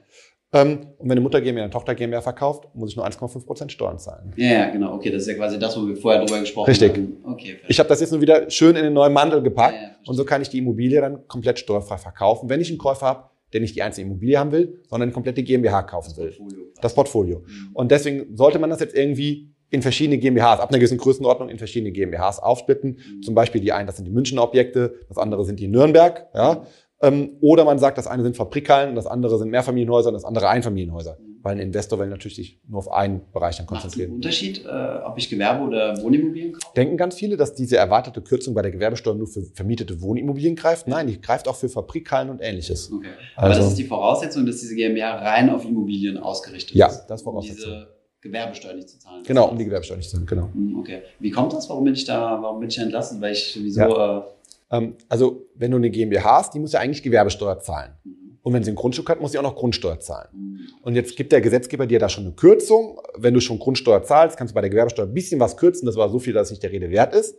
Ähm, 0.55 0.87
und 0.99 1.09
wenn 1.09 1.13
eine 1.13 1.21
Mutter 1.21 1.41
GmbH 1.41 1.65
eine 1.65 1.73
Tochter 1.73 1.95
GmbH 1.95 2.23
verkauft, 2.23 2.69
muss 2.75 2.91
ich 2.91 2.97
nur 2.97 3.07
1,5 3.07 3.45
Prozent 3.45 3.73
Steuern 3.73 3.99
zahlen. 3.99 4.33
Ja, 4.37 4.47
ja, 4.47 4.71
genau. 4.71 4.95
Okay, 4.95 5.11
das 5.11 5.23
ist 5.23 5.29
ja 5.29 5.35
quasi 5.35 5.59
das, 5.59 5.77
wo 5.77 5.87
wir 5.87 5.97
vorher 5.97 6.25
drüber 6.25 6.41
gesprochen 6.41 6.69
Richtig. 6.69 6.93
haben. 6.93 7.01
Richtig. 7.01 7.25
Okay, 7.25 7.57
ich 7.67 7.79
habe 7.79 7.89
das 7.89 8.01
jetzt 8.01 8.13
nur 8.13 8.21
wieder 8.21 8.49
schön 8.51 8.77
in 8.77 8.85
den 8.85 8.93
neuen 8.93 9.13
Mandel 9.13 9.43
gepackt 9.43 9.75
ja, 9.75 9.91
und 10.07 10.15
so 10.15 10.25
kann 10.25 10.41
ich 10.41 10.49
die 10.49 10.59
Immobilie 10.59 11.01
dann 11.01 11.27
komplett 11.27 11.59
steuerfrei 11.59 11.99
verkaufen, 11.99 12.49
wenn 12.49 12.61
ich 12.61 12.69
einen 12.69 12.79
Käufer 12.79 13.07
habe, 13.07 13.25
der 13.53 13.61
nicht 13.61 13.75
die 13.75 13.83
einzelne 13.83 14.07
Immobilie 14.07 14.39
haben 14.39 14.53
will, 14.53 14.81
sondern 14.89 15.09
eine 15.09 15.13
komplette 15.13 15.43
GmbH 15.43 15.83
kaufen 15.83 16.11
das 16.11 16.19
will. 16.19 16.29
Portfolio. 16.29 16.65
Das 16.81 16.95
Portfolio. 16.95 17.39
Mhm. 17.39 17.71
Und 17.73 17.91
deswegen 17.91 18.37
sollte 18.37 18.59
man 18.61 18.71
das 18.71 18.81
jetzt 18.81 18.97
irgendwie 18.97 19.55
in 19.71 19.83
verschiedene 19.83 20.19
GmbHs, 20.19 20.61
ab 20.61 20.71
einer 20.71 20.79
gewissen 20.79 20.99
Größenordnung 20.99 21.49
in 21.49 21.59
verschiedene 21.59 21.91
GmbHs 21.91 22.39
aufsplitten. 22.39 22.91
Mhm. 22.91 23.23
Zum 23.23 23.35
Beispiel 23.35 23.61
die 23.61 23.73
einen, 23.73 23.87
das 23.89 23.97
sind 23.97 24.05
die 24.05 24.13
Münchner 24.13 24.43
Objekte, 24.43 24.95
das 25.09 25.19
andere 25.19 25.45
sind 25.45 25.59
die 25.59 25.67
Nürnberg. 25.67 26.29
Ja? 26.33 26.65
Ähm, 27.03 27.37
oder 27.41 27.65
man 27.65 27.79
sagt, 27.79 27.99
das 27.99 28.07
eine 28.07 28.23
sind 28.23 28.37
Fabrikhallen, 28.37 28.95
das 28.95 29.07
andere 29.07 29.39
sind 29.39 29.51
Mehrfamilienhäuser 29.51 30.09
und 30.09 30.15
das 30.15 30.25
andere 30.25 30.49
Einfamilienhäuser. 30.49 31.19
Weil 31.43 31.57
ein 31.57 31.61
Investor 31.61 31.99
will 31.99 32.07
natürlich 32.07 32.37
sich 32.37 32.61
nur 32.67 32.79
auf 32.79 32.91
einen 32.91 33.21
Bereich 33.31 33.59
dann 33.59 33.67
konzentrieren. 33.67 34.13
Macht 34.13 34.17
Unterschied, 34.17 34.65
äh, 34.65 34.69
ob 35.05 35.19
ich 35.19 35.29
Gewerbe- 35.29 35.63
oder 35.67 36.03
Wohnimmobilien 36.03 36.55
kaufe? 36.55 36.75
Denken 36.75 36.97
ganz 36.97 37.17
viele, 37.17 37.37
dass 37.37 37.55
diese 37.55 37.77
erwartete 37.77 38.23
Kürzung 38.23 38.55
bei 38.55 38.63
der 38.63 38.71
Gewerbesteuer 38.71 39.15
nur 39.15 39.27
für 39.27 39.43
vermietete 39.43 40.01
Wohnimmobilien 40.01 40.57
greift. 40.57 40.89
Nein, 40.89 41.07
die 41.07 41.21
greift 41.21 41.47
auch 41.47 41.57
für 41.57 41.69
Fabrikhallen 41.69 42.31
und 42.31 42.41
ähnliches. 42.41 42.91
Okay. 42.91 43.09
Aber 43.37 43.49
also, 43.49 43.61
das 43.61 43.71
ist 43.71 43.79
die 43.79 43.85
Voraussetzung, 43.85 44.47
dass 44.47 44.61
diese 44.61 44.75
GmbH 44.75 45.17
rein 45.17 45.51
auf 45.51 45.67
Immobilien 45.67 46.17
ausgerichtet 46.17 46.77
ja, 46.77 46.87
ist. 46.87 47.01
Ja, 47.01 47.05
das 47.09 47.21
ist 47.21 47.25
Voraussetzung. 47.25 47.73
Diese 47.73 47.89
Gewerbesteuer 48.23 48.73
nicht 48.73 48.89
zu 48.89 48.99
zahlen. 48.99 49.23
Genau, 49.27 49.51
um 49.51 49.59
die 49.59 49.67
Gewerbesteuer 49.67 49.99
nicht 49.99 50.09
zu 50.09 50.17
zahlen, 50.17 50.27
genau. 50.27 50.49
Hm, 50.55 50.79
okay. 50.79 51.03
Wie 51.21 51.31
kommt 51.31 51.53
das? 51.53 51.69
Warum 51.69 51.85
bin 51.85 51.93
ich 51.93 52.07
da, 52.07 52.39
warum 52.41 52.61
bin 52.61 52.71
ich 52.71 52.79
entlassen? 52.79 53.21
Weil 53.21 53.33
ich 53.33 53.53
sowieso. 53.53 53.81
Ja. 53.81 54.19
Äh 54.21 54.23
also, 55.09 55.47
wenn 55.55 55.71
du 55.71 55.77
eine 55.77 55.91
GmbH 55.91 56.39
hast, 56.39 56.55
die 56.55 56.59
muss 56.59 56.73
ja 56.73 56.81
eigentlich 56.81 57.03
Gewerbesteuer 57.03 57.61
zahlen. 57.61 57.93
Und 58.43 58.53
wenn 58.53 58.63
sie 58.63 58.71
ein 58.71 58.77
Grundstück 58.77 59.09
hat, 59.09 59.21
muss 59.21 59.33
sie 59.33 59.39
auch 59.39 59.43
noch 59.43 59.57
Grundsteuer 59.57 60.01
zahlen. 60.01 60.29
Und 60.83 60.95
jetzt 60.95 61.17
gibt 61.17 61.33
der 61.33 61.41
Gesetzgeber 61.41 61.87
dir 61.87 61.99
da 61.99 62.11
schon 62.11 62.25
eine 62.25 62.35
Kürzung. 62.35 63.01
Wenn 63.17 63.33
du 63.33 63.41
schon 63.41 63.59
Grundsteuer 63.59 64.03
zahlst, 64.03 64.37
kannst 64.37 64.53
du 64.53 64.55
bei 64.55 64.61
der 64.61 64.69
Gewerbesteuer 64.71 65.07
ein 65.07 65.15
bisschen 65.15 65.41
was 65.41 65.57
kürzen. 65.57 65.87
Das 65.87 65.97
war 65.97 66.11
so 66.11 66.19
viel, 66.19 66.35
dass 66.35 66.49
es 66.49 66.51
nicht 66.51 66.63
der 66.63 66.71
Rede 66.71 66.91
wert 66.91 67.15
ist. 67.15 67.37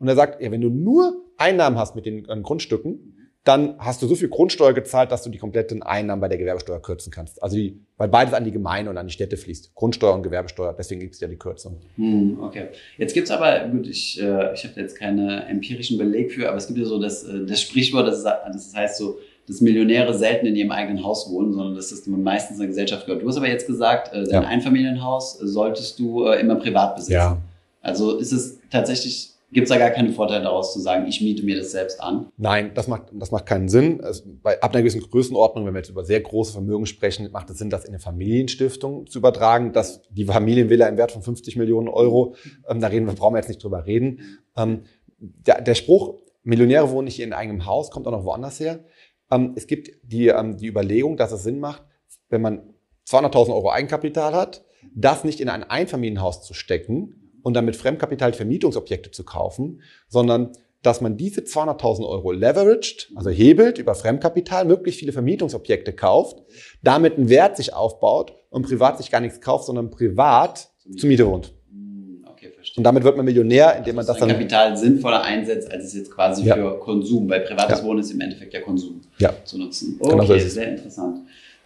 Und 0.00 0.08
er 0.08 0.16
sagt, 0.16 0.42
ja, 0.42 0.50
wenn 0.50 0.60
du 0.60 0.68
nur 0.68 1.24
Einnahmen 1.36 1.78
hast 1.78 1.94
mit 1.94 2.06
den 2.06 2.24
Grundstücken, 2.42 3.27
dann 3.48 3.76
hast 3.78 4.02
du 4.02 4.06
so 4.06 4.14
viel 4.14 4.28
Grundsteuer 4.28 4.74
gezahlt, 4.74 5.10
dass 5.10 5.22
du 5.22 5.30
die 5.30 5.38
kompletten 5.38 5.82
Einnahmen 5.82 6.20
bei 6.20 6.28
der 6.28 6.36
Gewerbesteuer 6.36 6.82
kürzen 6.82 7.10
kannst. 7.10 7.42
Also 7.42 7.56
die, 7.56 7.80
weil 7.96 8.08
beides 8.08 8.34
an 8.34 8.44
die 8.44 8.52
Gemeinde 8.52 8.90
und 8.90 8.98
an 8.98 9.06
die 9.06 9.12
Städte 9.12 9.38
fließt. 9.38 9.74
Grundsteuer 9.74 10.14
und 10.14 10.22
Gewerbesteuer, 10.22 10.74
deswegen 10.78 11.00
gibt 11.00 11.14
es 11.14 11.20
ja 11.20 11.28
die 11.28 11.36
Kürzung. 11.36 11.80
Hm, 11.96 12.38
okay. 12.42 12.66
Jetzt 12.98 13.14
gibt 13.14 13.28
es 13.28 13.30
aber, 13.30 13.66
gut, 13.68 13.86
ich, 13.88 14.20
äh, 14.20 14.52
ich 14.52 14.64
habe 14.64 14.78
jetzt 14.78 14.98
keinen 14.98 15.28
empirischen 15.30 15.96
Beleg 15.96 16.30
für, 16.30 16.46
aber 16.48 16.58
es 16.58 16.66
gibt 16.66 16.78
ja 16.78 16.84
so 16.84 17.00
das, 17.00 17.24
äh, 17.24 17.46
das 17.46 17.62
Sprichwort, 17.62 18.06
das, 18.06 18.22
das 18.22 18.74
heißt 18.76 18.98
so, 18.98 19.18
dass 19.46 19.62
Millionäre 19.62 20.12
selten 20.12 20.44
in 20.44 20.54
ihrem 20.54 20.70
eigenen 20.70 21.02
Haus 21.02 21.30
wohnen, 21.30 21.54
sondern 21.54 21.74
dass 21.74 21.88
das 21.88 22.06
meistens 22.06 22.58
eine 22.58 22.68
Gesellschaft 22.68 23.06
gehört. 23.06 23.22
Du 23.22 23.28
hast 23.28 23.38
aber 23.38 23.48
jetzt 23.48 23.66
gesagt, 23.66 24.12
äh, 24.12 24.24
dein 24.24 24.42
ja. 24.42 24.48
Einfamilienhaus 24.48 25.38
solltest 25.38 25.98
du 25.98 26.26
äh, 26.26 26.38
immer 26.38 26.56
privat 26.56 26.96
besitzen. 26.96 27.14
Ja. 27.14 27.38
Also 27.80 28.18
ist 28.18 28.32
es 28.32 28.58
tatsächlich 28.70 29.37
Gibt 29.50 29.64
es 29.64 29.70
da 29.70 29.78
gar 29.78 29.90
keinen 29.90 30.12
Vorteil 30.12 30.42
daraus 30.42 30.74
zu 30.74 30.80
sagen, 30.80 31.06
ich 31.06 31.22
miete 31.22 31.42
mir 31.42 31.56
das 31.56 31.70
selbst 31.70 32.02
an? 32.02 32.30
Nein, 32.36 32.72
das 32.74 32.86
macht, 32.86 33.04
das 33.12 33.30
macht 33.30 33.46
keinen 33.46 33.70
Sinn. 33.70 34.02
Also 34.02 34.24
bei, 34.42 34.60
ab 34.60 34.74
einer 34.74 34.82
gewissen 34.82 35.00
Größenordnung, 35.00 35.64
wenn 35.64 35.72
wir 35.72 35.78
jetzt 35.78 35.88
über 35.88 36.04
sehr 36.04 36.20
große 36.20 36.52
Vermögen 36.52 36.84
sprechen, 36.84 37.30
macht 37.32 37.48
es 37.48 37.56
Sinn, 37.56 37.70
das 37.70 37.84
in 37.84 37.90
eine 37.90 37.98
Familienstiftung 37.98 39.06
zu 39.06 39.18
übertragen. 39.18 39.72
Dass 39.72 40.02
die 40.10 40.26
Familienvilla 40.26 40.86
im 40.86 40.98
Wert 40.98 41.12
von 41.12 41.22
50 41.22 41.56
Millionen 41.56 41.88
Euro, 41.88 42.34
ähm, 42.68 42.80
da 42.80 42.88
reden 42.88 43.06
wir, 43.06 43.14
brauchen 43.14 43.34
wir 43.34 43.38
jetzt 43.38 43.48
nicht 43.48 43.62
drüber 43.62 43.86
reden. 43.86 44.38
Ähm, 44.54 44.82
der, 45.18 45.62
der 45.62 45.74
Spruch, 45.74 46.18
Millionäre 46.42 46.90
wohnen 46.90 47.06
nicht 47.06 47.20
in 47.20 47.32
eigenem 47.32 47.64
Haus, 47.64 47.90
kommt 47.90 48.06
auch 48.06 48.12
noch 48.12 48.24
woanders 48.24 48.60
her. 48.60 48.84
Ähm, 49.30 49.54
es 49.56 49.66
gibt 49.66 49.90
die, 50.02 50.28
ähm, 50.28 50.58
die 50.58 50.66
Überlegung, 50.66 51.16
dass 51.16 51.32
es 51.32 51.42
Sinn 51.42 51.58
macht, 51.58 51.84
wenn 52.28 52.42
man 52.42 52.74
200.000 53.08 53.54
Euro 53.54 53.70
Eigenkapital 53.70 54.34
hat, 54.34 54.64
das 54.94 55.24
nicht 55.24 55.40
in 55.40 55.48
ein 55.48 55.64
Einfamilienhaus 55.64 56.42
zu 56.42 56.52
stecken, 56.52 57.27
und 57.42 57.54
dann 57.54 57.64
mit 57.64 57.76
Fremdkapital 57.76 58.32
Vermietungsobjekte 58.32 59.10
zu 59.10 59.24
kaufen, 59.24 59.82
sondern 60.08 60.52
dass 60.82 61.00
man 61.00 61.16
diese 61.16 61.40
200.000 61.40 62.08
Euro 62.08 62.30
leveraged, 62.30 63.10
also 63.16 63.30
hebelt 63.30 63.78
über 63.78 63.94
Fremdkapital, 63.94 64.64
möglichst 64.64 65.00
viele 65.00 65.12
Vermietungsobjekte 65.12 65.92
kauft, 65.92 66.42
damit 66.82 67.16
einen 67.16 67.28
Wert 67.28 67.56
sich 67.56 67.74
aufbaut 67.74 68.34
und 68.50 68.62
privat 68.62 68.98
sich 68.98 69.10
gar 69.10 69.20
nichts 69.20 69.40
kauft, 69.40 69.66
sondern 69.66 69.90
privat 69.90 70.68
zur 70.96 71.08
Miete 71.08 71.26
wohnt. 71.26 71.52
Hm, 71.70 72.24
okay, 72.30 72.50
verstehe. 72.54 72.78
Und 72.78 72.84
damit 72.84 73.02
wird 73.02 73.16
man 73.16 73.26
Millionär, 73.26 73.76
indem 73.76 73.98
also 73.98 74.12
man 74.12 74.14
das 74.14 74.18
dann 74.18 74.28
Kapital 74.28 74.76
sinnvoller 74.76 75.22
einsetzt, 75.22 75.70
als 75.70 75.84
es 75.84 75.94
jetzt 75.94 76.10
quasi 76.12 76.44
ja. 76.44 76.54
für 76.54 76.78
Konsum, 76.78 77.28
weil 77.28 77.40
privates 77.40 77.80
ja. 77.80 77.84
Wohnen 77.84 77.98
ist 77.98 78.12
im 78.12 78.20
Endeffekt 78.20 78.54
ja 78.54 78.60
Konsum 78.60 79.00
ja. 79.18 79.34
zu 79.44 79.58
nutzen. 79.58 79.96
Okay, 79.98 80.10
genau 80.10 80.24
so 80.24 80.38
sehr 80.38 80.68
interessant. 80.68 81.18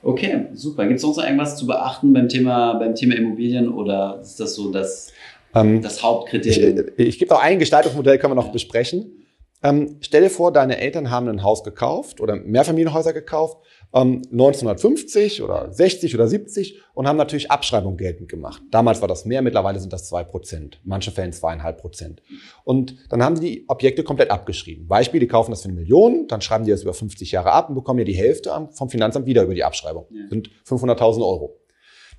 Okay, 0.05 0.47
super. 0.55 0.85
Gibt 0.85 0.97
es 0.97 1.03
sonst 1.03 1.19
noch 1.19 1.25
irgendwas 1.25 1.57
zu 1.57 1.67
beachten 1.67 2.13
beim 2.13 2.29
Thema, 2.29 2.75
beim 2.75 2.95
Thema 2.95 3.15
Immobilien 3.15 3.69
oder 3.69 4.19
ist 4.21 4.41
das 4.41 4.55
so, 4.55 4.73
dass 4.73 5.13
ähm, 5.55 5.83
das 5.83 6.03
Hauptkriterium. 6.03 6.87
Ich, 6.97 7.09
ich 7.09 7.19
gebe 7.19 7.33
noch 7.33 7.41
ein 7.41 7.59
Gestaltungsmodell, 7.59 8.19
können 8.19 8.33
wir 8.33 8.37
noch 8.37 8.47
ja. 8.47 8.53
besprechen. 8.53 9.23
Ähm, 9.63 9.99
stell 10.01 10.23
dir 10.23 10.31
vor, 10.31 10.53
deine 10.53 10.79
Eltern 10.79 11.11
haben 11.11 11.29
ein 11.29 11.43
Haus 11.43 11.63
gekauft 11.63 12.21
oder 12.21 12.35
Mehrfamilienhäuser 12.35 13.13
gekauft, 13.13 13.59
ähm, 13.95 14.23
1950 14.33 15.43
oder 15.43 15.73
60 15.73 16.15
oder 16.17 16.27
70 16.27 16.81
und 16.95 17.07
haben 17.07 17.17
natürlich 17.17 17.51
Abschreibung 17.51 17.97
geltend 17.97 18.29
gemacht. 18.29 18.61
Damals 18.73 19.01
war 19.01 19.09
das 19.09 19.25
mehr, 19.25 19.41
mittlerweile 19.41 19.79
sind 19.79 19.93
das 19.93 20.09
zwei 20.09 20.25
Prozent, 20.25 20.81
manche 20.83 21.13
Fällen 21.13 21.33
zweieinhalb 21.33 21.81
Prozent. 21.81 22.23
Und 22.65 22.97
dann 23.11 23.23
haben 23.23 23.39
die 23.39 23.43
die 23.53 23.65
Objekte 23.69 24.03
komplett 24.03 24.31
abgeschrieben. 24.31 24.87
Beispiel, 24.89 25.21
die 25.21 25.29
kaufen 25.29 25.51
das 25.51 25.63
für 25.63 25.69
eine 25.69 25.79
Million, 25.79 26.27
dann 26.27 26.41
schreiben 26.41 26.65
die 26.65 26.71
das 26.71 26.83
über 26.83 26.95
50 26.95 27.31
Jahre 27.31 27.53
ab 27.53 27.69
und 27.69 27.75
bekommen 27.75 27.99
ja 27.99 28.05
die 28.05 28.15
Hälfte 28.15 28.69
vom 28.73 28.89
Finanzamt 28.89 29.27
wieder 29.27 29.43
über 29.43 29.55
die 29.55 29.65
Abschreibung. 29.65 30.07
Ja. 30.11 30.29
Sind 30.29 30.51
500.000 30.67 31.19
Euro. 31.19 31.62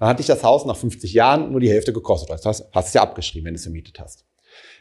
Dann 0.04 0.10
hat 0.10 0.20
dich 0.20 0.28
das 0.28 0.44
Haus 0.44 0.66
nach 0.66 0.76
50 0.76 1.14
Jahren 1.14 1.50
nur 1.52 1.62
die 1.62 1.70
Hälfte 1.70 1.94
gekostet. 1.94 2.30
Das 2.30 2.46
heißt, 2.46 2.66
hast 2.74 2.88
es 2.88 2.94
ja 2.94 3.02
abgeschrieben, 3.02 3.46
wenn 3.46 3.54
du 3.54 3.58
es 3.58 3.64
vermietet 3.64 4.02
hast. 4.02 4.26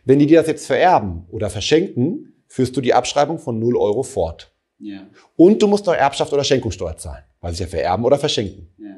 Wenn 0.05 0.19
die 0.19 0.27
dir 0.27 0.41
das 0.41 0.49
jetzt 0.49 0.67
vererben 0.67 1.27
oder 1.31 1.49
verschenken, 1.49 2.43
führst 2.49 2.77
du 2.77 2.81
die 2.81 2.93
Abschreibung 2.93 3.39
von 3.39 3.57
0 3.61 3.77
Euro 3.77 4.03
fort. 4.03 4.53
Ja. 4.81 5.07
Und 5.37 5.63
du 5.63 5.69
musst 5.69 5.87
noch 5.87 5.95
Erbschaft 5.95 6.33
oder 6.33 6.43
Schenkungssteuer 6.43 6.97
zahlen, 6.97 7.23
weil 7.41 7.55
sie 7.55 7.63
ja 7.63 7.69
vererben 7.69 8.05
oder 8.05 8.19
verschenken. 8.19 8.75
Ja. 8.79 8.97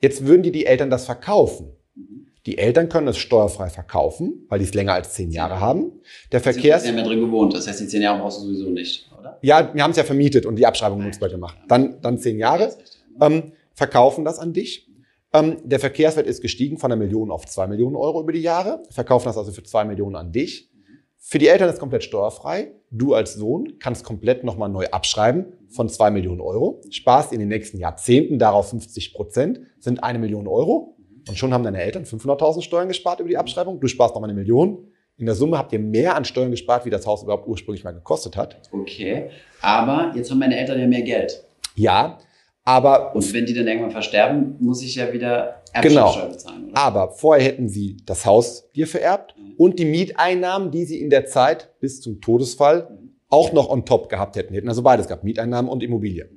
Jetzt 0.00 0.26
würden 0.26 0.42
dir 0.42 0.50
die 0.50 0.66
Eltern 0.66 0.90
das 0.90 1.04
verkaufen. 1.04 1.76
Mhm. 1.94 2.26
Die 2.46 2.58
Eltern 2.58 2.88
können 2.88 3.06
es 3.06 3.16
steuerfrei 3.16 3.70
verkaufen, 3.70 4.46
weil 4.48 4.58
die 4.58 4.64
es 4.64 4.74
länger 4.74 4.94
als 4.94 5.12
zehn 5.12 5.30
Jahre 5.30 5.60
haben. 5.60 5.92
Der 6.32 6.40
Sie 6.40 6.54
Verkehrs... 6.54 6.88
haben 6.88 6.98
ja 6.98 7.04
drin 7.04 7.20
gewohnt, 7.20 7.54
das 7.54 7.68
heißt, 7.68 7.78
die 7.78 7.86
zehn 7.86 8.02
Jahre 8.02 8.18
brauchst 8.18 8.40
du 8.40 8.46
sowieso 8.46 8.68
nicht, 8.70 9.08
oder? 9.16 9.38
Ja, 9.42 9.72
wir 9.72 9.80
haben 9.80 9.92
es 9.92 9.96
ja 9.96 10.02
vermietet 10.02 10.44
und 10.44 10.56
die 10.56 10.66
Abschreibung 10.66 11.04
nutzbar 11.04 11.28
gemacht. 11.28 11.56
Dann, 11.68 12.00
dann 12.02 12.18
zehn 12.18 12.36
Jahre. 12.36 12.74
Ähm, 13.20 13.52
verkaufen 13.74 14.24
das 14.24 14.40
an 14.40 14.52
dich. 14.52 14.88
Ähm, 15.34 15.56
der 15.64 15.80
Verkehrswert 15.80 16.28
ist 16.28 16.40
gestiegen 16.40 16.78
von 16.78 16.92
einer 16.92 17.02
Million 17.02 17.32
auf 17.32 17.44
zwei 17.46 17.66
Millionen 17.66 17.96
Euro 17.96 18.20
über 18.20 18.32
die 18.32 18.40
Jahre. 18.40 18.84
Verkaufen 18.90 19.26
das 19.26 19.36
also 19.36 19.50
für 19.50 19.64
zwei 19.64 19.84
Millionen 19.84 20.14
an 20.14 20.30
dich. 20.30 20.70
Für 21.18 21.38
die 21.38 21.48
Eltern 21.48 21.68
ist 21.68 21.80
komplett 21.80 22.04
steuerfrei. 22.04 22.72
Du 22.90 23.14
als 23.14 23.34
Sohn 23.34 23.78
kannst 23.80 24.04
komplett 24.04 24.44
nochmal 24.44 24.68
neu 24.68 24.86
abschreiben 24.86 25.54
von 25.68 25.88
zwei 25.88 26.10
Millionen 26.10 26.40
Euro. 26.40 26.82
Sparst 26.90 27.32
in 27.32 27.40
den 27.40 27.48
nächsten 27.48 27.78
Jahrzehnten 27.78 28.38
darauf 28.38 28.70
50 28.70 29.12
Prozent, 29.12 29.60
sind 29.80 30.04
eine 30.04 30.20
Million 30.20 30.46
Euro. 30.46 30.96
Und 31.26 31.36
schon 31.36 31.52
haben 31.52 31.64
deine 31.64 31.82
Eltern 31.82 32.04
500.000 32.04 32.62
Steuern 32.62 32.88
gespart 32.88 33.18
über 33.18 33.28
die 33.28 33.38
Abschreibung. 33.38 33.80
Du 33.80 33.88
sparst 33.88 34.14
nochmal 34.14 34.30
eine 34.30 34.38
Million. 34.38 34.86
In 35.16 35.26
der 35.26 35.34
Summe 35.34 35.58
habt 35.58 35.72
ihr 35.72 35.78
mehr 35.78 36.14
an 36.14 36.24
Steuern 36.24 36.50
gespart, 36.50 36.84
wie 36.84 36.90
das 36.90 37.06
Haus 37.06 37.22
überhaupt 37.22 37.48
ursprünglich 37.48 37.82
mal 37.82 37.92
gekostet 37.92 38.36
hat. 38.36 38.60
Okay, 38.70 39.30
aber 39.62 40.12
jetzt 40.14 40.30
haben 40.30 40.38
meine 40.38 40.58
Eltern 40.58 40.78
ja 40.78 40.86
mehr 40.86 41.02
Geld. 41.02 41.44
Ja, 41.74 42.18
aber 42.64 43.14
Und 43.14 43.32
wenn 43.32 43.46
die 43.46 43.54
dann 43.54 43.66
irgendwann 43.66 43.90
versterben, 43.90 44.56
muss 44.60 44.82
ich 44.82 44.94
ja 44.96 45.12
wieder 45.12 45.62
Genau. 45.82 46.06
Erbschaftssteuer 46.06 46.28
bezahlen, 46.30 46.68
oder? 46.70 46.76
Aber 46.80 47.10
vorher 47.10 47.44
hätten 47.44 47.68
sie 47.68 47.96
das 48.06 48.24
Haus 48.24 48.70
dir 48.72 48.86
vererbt 48.86 49.34
Mhm. 49.36 49.54
und 49.56 49.78
die 49.78 49.84
Mieteinnahmen, 49.84 50.70
die 50.70 50.84
sie 50.84 51.00
in 51.00 51.10
der 51.10 51.26
Zeit 51.26 51.72
bis 51.80 52.00
zum 52.00 52.20
Todesfall 52.20 52.96
auch 53.28 53.52
noch 53.52 53.68
on 53.68 53.84
top 53.84 54.08
gehabt 54.08 54.36
hätten. 54.36 54.54
Hätten 54.54 54.68
also 54.68 54.82
beides 54.82 55.08
gehabt, 55.08 55.24
Mieteinnahmen 55.24 55.70
und 55.70 55.82
Immobilie. 55.82 56.28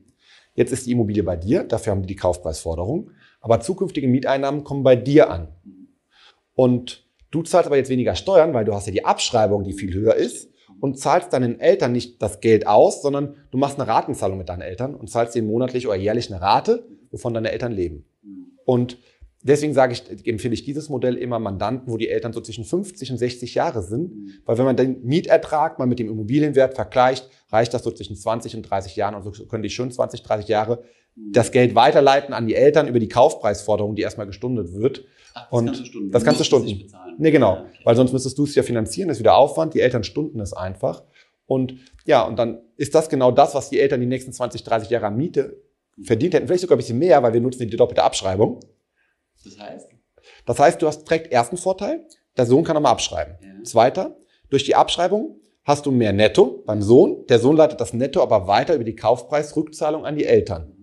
Jetzt 0.55 0.72
ist 0.72 0.88
die 0.88 0.91
Immobilie 0.93 1.22
bei 1.24 1.36
dir, 1.36 1.63
dafür 1.63 1.91
haben 1.91 2.01
die 2.01 2.07
die 2.07 2.15
Kaufpreisforderung. 2.15 3.12
Aber 3.39 3.60
zukünftige 3.60 4.07
Mieteinnahmen 4.07 4.63
kommen 4.63 4.81
bei 4.84 4.96
dir 4.96 5.29
an. 5.29 5.50
Und 6.55 7.05
du 7.29 7.43
zahlst 7.43 7.67
aber 7.67 7.77
jetzt 7.77 7.89
weniger 7.89 8.15
Steuern, 8.15 8.53
weil 8.55 8.65
du 8.65 8.74
hast 8.74 8.88
ja 8.88 8.91
die 8.93 9.05
Abschreibung, 9.05 9.63
die 9.63 9.74
viel 9.74 9.93
höher 9.93 10.15
ist 10.15 10.50
und 10.79 11.00
zahlst 11.00 11.34
deinen 11.34 11.60
Eltern 11.60 11.91
nicht 11.91 12.22
das 12.22 12.39
Geld 12.39 12.67
aus, 12.67 13.01
sondern 13.01 13.36
du 13.51 13.57
machst 13.57 13.79
eine 13.79 13.88
Ratenzahlung 13.88 14.38
mit 14.38 14.50
deinen 14.50 14.62
Eltern 14.62 14.96
und 14.96 15.10
zahlst 15.10 15.36
ihnen 15.36 15.48
monatlich 15.48 15.88
oder 15.88 15.96
jährlich 15.96 16.31
eine 16.31 16.41
Rate, 16.41 16.88
wovon 17.12 17.34
deine 17.34 17.51
Eltern 17.51 17.72
leben. 17.72 18.05
Und 18.65 18.98
deswegen 19.41 19.74
sage 19.74 19.93
ich, 19.93 20.27
empfehle 20.27 20.53
ich 20.53 20.63
dieses 20.63 20.89
Modell 20.89 21.15
immer 21.15 21.39
Mandanten, 21.39 21.91
wo 21.91 21.98
die 21.98 22.10
Eltern 22.10 22.34
so 22.34 22.41
zwischen 22.41 22.65
50 22.65 23.12
und 23.12 23.17
60 23.17 23.55
Jahre 23.55 23.81
sind. 23.81 24.41
Weil 24.46 24.57
wenn 24.57 24.65
man 24.65 24.75
den 24.75 25.03
Mietertrag 25.03 25.79
mal 25.79 25.88
mit 25.88 26.00
dem 26.00 26.10
Immobilienwert 26.10 26.75
vergleicht, 26.75 27.29
reicht 27.50 27.74
das 27.74 27.84
so 27.84 27.91
zwischen 27.91 28.15
20 28.15 28.55
und 28.57 28.63
30 28.63 28.96
Jahren. 28.96 29.15
Und 29.15 29.24
so 29.24 29.46
können 29.46 29.63
die 29.63 29.69
schon 29.69 29.91
20, 29.91 30.22
30 30.24 30.48
Jahre 30.48 30.84
das 31.31 31.51
Geld 31.51 31.74
weiterleiten 31.75 32.34
an 32.34 32.46
die 32.46 32.55
Eltern 32.55 32.88
über 32.88 33.00
die 33.00 33.07
Kaufpreisforderung, 33.07 33.96
die 33.96 34.03
erstmal 34.03 34.27
gestundet 34.27 34.74
wird. 34.74 35.05
Ach, 35.38 35.50
das 35.50 35.60
und 35.60 35.65
kannst 35.65 35.82
du 35.82 35.86
Stunden. 35.86 36.12
das 36.12 36.24
kannst 36.24 36.39
du 36.39 36.41
nicht 36.41 36.48
Stunden. 36.48 36.79
bezahlen. 36.84 37.15
Nee, 37.17 37.32
genau. 37.32 37.65
Weil 37.84 37.96
sonst 37.96 38.13
müsstest 38.13 38.38
du 38.38 38.44
es 38.44 38.56
ja 38.56 38.63
finanzieren, 38.63 39.08
das 39.08 39.17
ist 39.17 39.22
wieder 39.22 39.36
Aufwand. 39.36 39.74
Die 39.74 39.82
Eltern 39.82 40.03
stunden 40.03 40.39
es 40.39 40.53
einfach. 40.53 41.03
Und 41.46 41.75
ja, 42.06 42.24
und 42.24 42.38
dann 42.38 42.62
ist 42.75 42.94
das 42.96 43.10
genau 43.10 43.32
das, 43.32 43.56
was 43.56 43.70
die 43.70 43.79
Eltern 43.79 44.01
die 44.01 44.08
nächsten 44.08 44.34
20, 44.34 44.63
30 44.63 44.89
Jahre 44.89 45.08
an 45.08 45.15
Miete 45.17 45.62
verdient 46.01 46.34
hätten. 46.34 46.48
Vielleicht 46.48 46.62
sogar 46.62 46.75
ein 46.75 46.79
bisschen 46.79 47.00
mehr, 47.00 47.24
weil 47.24 47.34
wir 47.34 47.41
nutzen 47.41 47.67
die 47.67 47.77
doppelte 47.77 48.03
Abschreibung. 48.03 48.60
Das 49.44 49.60
heißt? 49.60 49.89
Das 50.46 50.60
heißt, 50.60 50.82
du 50.82 50.88
hast 50.88 51.06
direkt 51.06 51.32
ersten 51.32 51.58
Vorteil, 51.58 52.06
der 52.38 52.46
Sohn 52.46 52.63
kann 52.63 52.75
nochmal 52.75 52.91
abschreiben. 52.91 53.36
Ja. 53.41 53.63
Zweiter, 53.63 54.17
durch 54.50 54.63
die 54.65 54.75
Abschreibung 54.75 55.39
hast 55.63 55.86
du 55.86 55.91
mehr 55.91 56.13
Netto 56.13 56.63
beim 56.65 56.82
Sohn. 56.82 57.25
Der 57.27 57.39
Sohn 57.39 57.58
leitet 57.58 57.82
das 57.82 57.94
Netto 57.94 58.22
aber 58.22 58.48
weiter 58.48 58.75
über 58.75 58.84
die 58.84 58.96
Kaufpreisrückzahlung 58.96 60.06
an 60.06 60.15
die 60.15 60.25
Eltern. 60.25 60.76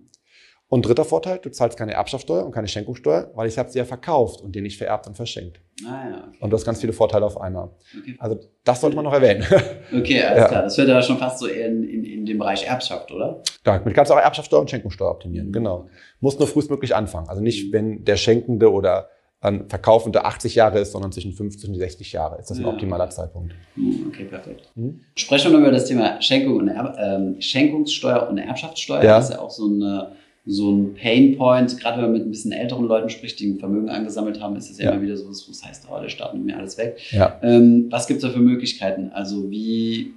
Und 0.67 0.83
dritter 0.87 1.05
Vorteil, 1.05 1.37
du 1.39 1.51
zahlst 1.51 1.77
keine 1.77 1.93
Erbschaftssteuer 1.93 2.43
und 2.43 2.51
keine 2.51 2.67
Schenkungssteuer, 2.67 3.29
weil 3.35 3.47
ich 3.47 3.57
habe 3.57 3.69
sie 3.69 3.77
ja 3.77 3.85
verkauft 3.85 4.41
und 4.41 4.55
dir 4.55 4.63
nicht 4.63 4.77
vererbt 4.79 5.05
und 5.05 5.15
verschenkt. 5.15 5.61
Ah 5.87 6.09
ja, 6.09 6.17
okay. 6.27 6.37
Und 6.39 6.49
du 6.49 6.55
hast 6.57 6.65
ganz 6.65 6.81
viele 6.81 6.91
Vorteile 6.91 7.23
auf 7.25 7.39
einmal. 7.39 7.69
Okay, 8.01 8.15
Also 8.17 8.39
das 8.63 8.81
sollte 8.81 8.95
man 8.95 9.05
noch 9.05 9.13
erwähnen. 9.13 9.43
okay 9.95 10.23
alles 10.23 10.39
Ja. 10.39 10.47
klar. 10.47 10.63
Das 10.63 10.77
wird 10.77 10.89
aber 10.89 11.03
schon 11.03 11.17
fast 11.19 11.37
so 11.39 11.45
in, 11.45 11.83
in, 11.83 12.03
in 12.03 12.25
dem 12.25 12.39
Bereich 12.39 12.65
Erbschaft, 12.65 13.11
oder? 13.11 13.43
Damit 13.63 13.93
kannst 13.93 14.09
du 14.09 14.15
auch 14.15 14.19
Erbschaftssteuer 14.19 14.61
und 14.61 14.69
Schenkungssteuer 14.69 15.11
optimieren. 15.11 15.51
Genau. 15.51 15.87
Musst 16.19 16.39
nur 16.39 16.47
frühestmöglich 16.47 16.95
anfangen. 16.95 17.29
Also 17.29 17.41
nicht, 17.43 17.71
wenn 17.71 18.03
der 18.03 18.17
Schenkende 18.17 18.71
oder 18.71 19.09
dann 19.41 19.69
Verkaufende 19.69 20.25
80 20.25 20.55
Jahre 20.55 20.79
ist, 20.79 20.93
sondern 20.93 21.11
zwischen 21.11 21.31
50 21.33 21.69
und 21.69 21.75
60 21.75 22.11
Jahre 22.13 22.39
ist 22.39 22.49
das 22.49 22.57
ein 22.57 22.63
Ja. 22.63 22.69
optimaler 22.69 23.11
Zeitpunkt. 23.11 23.53
Hm, 23.75 24.05
Okay, 24.09 24.23
perfekt. 24.25 24.71
Mhm. 24.73 25.01
Sprechen 25.15 25.51
wir 25.51 25.59
noch 25.59 25.67
über 25.67 25.71
das 25.71 25.85
Thema 25.85 26.19
Schenkung 26.21 26.55
und 26.57 26.69
Erb, 26.69 26.97
ähm, 26.99 27.39
Schenkungssteuer 27.39 28.27
und 28.27 28.39
Erbschaftssteuer. 28.39 29.03
Ja. 29.03 29.17
Das 29.17 29.29
ist 29.29 29.35
ja 29.35 29.41
auch 29.41 29.51
so, 29.51 29.65
eine, 29.67 30.13
so 30.45 30.71
ein 30.71 30.93
Painpoint. 30.93 31.79
Gerade 31.79 31.97
wenn 31.97 32.03
man 32.05 32.13
mit 32.13 32.23
ein 32.25 32.29
bisschen 32.31 32.51
älteren 32.51 32.85
Leuten 32.85 33.09
spricht, 33.09 33.39
die 33.39 33.47
ein 33.47 33.59
Vermögen 33.59 33.89
angesammelt 33.89 34.41
haben, 34.41 34.55
ist 34.55 34.69
das 34.69 34.77
ja, 34.77 34.85
Ja. 34.85 34.91
immer 34.91 35.01
wieder 35.01 35.17
so, 35.17 35.27
was 35.27 35.65
heißt, 35.65 35.87
oh, 35.91 35.99
der 35.99 36.09
Staat 36.09 36.33
nimmt 36.33 36.45
mir 36.45 36.57
alles 36.57 36.77
weg. 36.77 36.97
Ja. 37.11 37.39
Ähm, 37.41 37.87
was 37.89 38.07
gibt 38.07 38.17
es 38.17 38.21
da 38.23 38.29
für 38.29 38.39
Möglichkeiten? 38.41 39.09
Also 39.13 39.49
wie, 39.49 40.13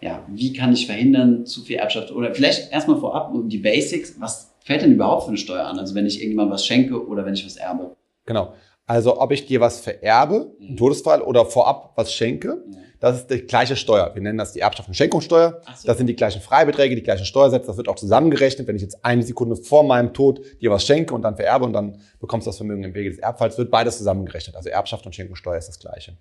ja, 0.00 0.22
wie 0.28 0.52
kann 0.52 0.72
ich 0.72 0.86
verhindern, 0.86 1.46
zu 1.46 1.62
viel 1.62 1.76
Erbschaft? 1.76 2.12
Oder 2.12 2.32
vielleicht 2.34 2.72
erstmal 2.72 2.98
vorab 2.98 3.34
um 3.34 3.48
die 3.48 3.58
Basics. 3.58 4.14
Was 4.20 4.54
fällt 4.60 4.82
denn 4.82 4.92
überhaupt 4.92 5.24
für 5.24 5.28
eine 5.30 5.38
Steuer 5.38 5.64
an? 5.66 5.78
Also 5.78 5.94
wenn 5.94 6.06
ich 6.06 6.16
irgendjemandem 6.18 6.52
was 6.54 6.64
schenke 6.64 7.04
oder 7.06 7.24
wenn 7.26 7.34
ich 7.34 7.44
was 7.44 7.56
erbe? 7.56 7.96
Genau. 8.24 8.52
Also 8.86 9.20
ob 9.20 9.32
ich 9.32 9.46
dir 9.46 9.60
was 9.60 9.80
vererbe, 9.80 10.52
im 10.60 10.72
Mhm. 10.72 10.76
Todesfall, 10.76 11.20
oder 11.20 11.44
vorab 11.44 11.92
was 11.96 12.12
schenke, 12.12 12.62
das 13.00 13.18
ist 13.18 13.30
die 13.30 13.40
gleiche 13.42 13.76
Steuer. 13.76 14.14
Wir 14.14 14.22
nennen 14.22 14.38
das 14.38 14.52
die 14.52 14.60
Erbschaft- 14.60 14.88
und 14.88 14.94
Schenkungssteuer. 14.94 15.60
So. 15.76 15.86
Das 15.86 15.98
sind 15.98 16.06
die 16.06 16.16
gleichen 16.16 16.40
Freibeträge, 16.40 16.94
die 16.94 17.02
gleichen 17.02 17.26
Steuersätze. 17.26 17.66
Das 17.66 17.76
wird 17.76 17.88
auch 17.88 17.96
zusammengerechnet. 17.96 18.66
Wenn 18.66 18.76
ich 18.76 18.82
jetzt 18.82 19.04
eine 19.04 19.22
Sekunde 19.22 19.56
vor 19.56 19.82
meinem 19.82 20.14
Tod 20.14 20.40
dir 20.62 20.70
was 20.70 20.84
schenke 20.86 21.14
und 21.14 21.22
dann 21.22 21.36
vererbe 21.36 21.64
und 21.66 21.72
dann 21.72 22.00
bekommst 22.20 22.46
du 22.46 22.50
das 22.50 22.56
Vermögen 22.56 22.84
im 22.84 22.94
Wege 22.94 23.10
des 23.10 23.18
Erbfalls, 23.18 23.58
wird 23.58 23.70
beides 23.70 23.98
zusammengerechnet. 23.98 24.56
Also 24.56 24.70
Erbschaft 24.70 25.04
und 25.04 25.14
Schenkungssteuer 25.14 25.58
ist 25.58 25.68
das 25.68 25.78
gleiche. 25.78 26.16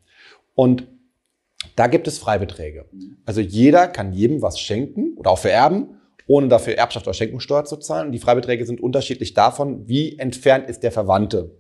Und 0.54 0.88
da 1.76 1.88
gibt 1.88 2.08
es 2.08 2.18
Freibeträge. 2.20 2.86
Mhm. 2.92 3.18
Also 3.26 3.42
jeder 3.42 3.88
kann 3.88 4.12
jedem 4.12 4.42
was 4.42 4.60
schenken 4.60 5.14
oder 5.18 5.32
auch 5.32 5.40
vererben, 5.40 5.95
ohne 6.27 6.48
dafür 6.48 6.75
Erbschaft 6.75 7.05
oder 7.08 7.13
Schenkungssteuer 7.13 7.65
zu 7.65 7.77
zahlen. 7.77 8.08
Und 8.08 8.12
die 8.12 8.20
Freibeträge 8.20 8.65
sind 8.65 8.82
unterschiedlich 8.82 9.34
davon, 9.34 9.88
wie 9.88 10.17
entfernt 10.17 10.70
ist 10.70 10.84
der 10.84 10.91
Verwandte. 10.91 11.58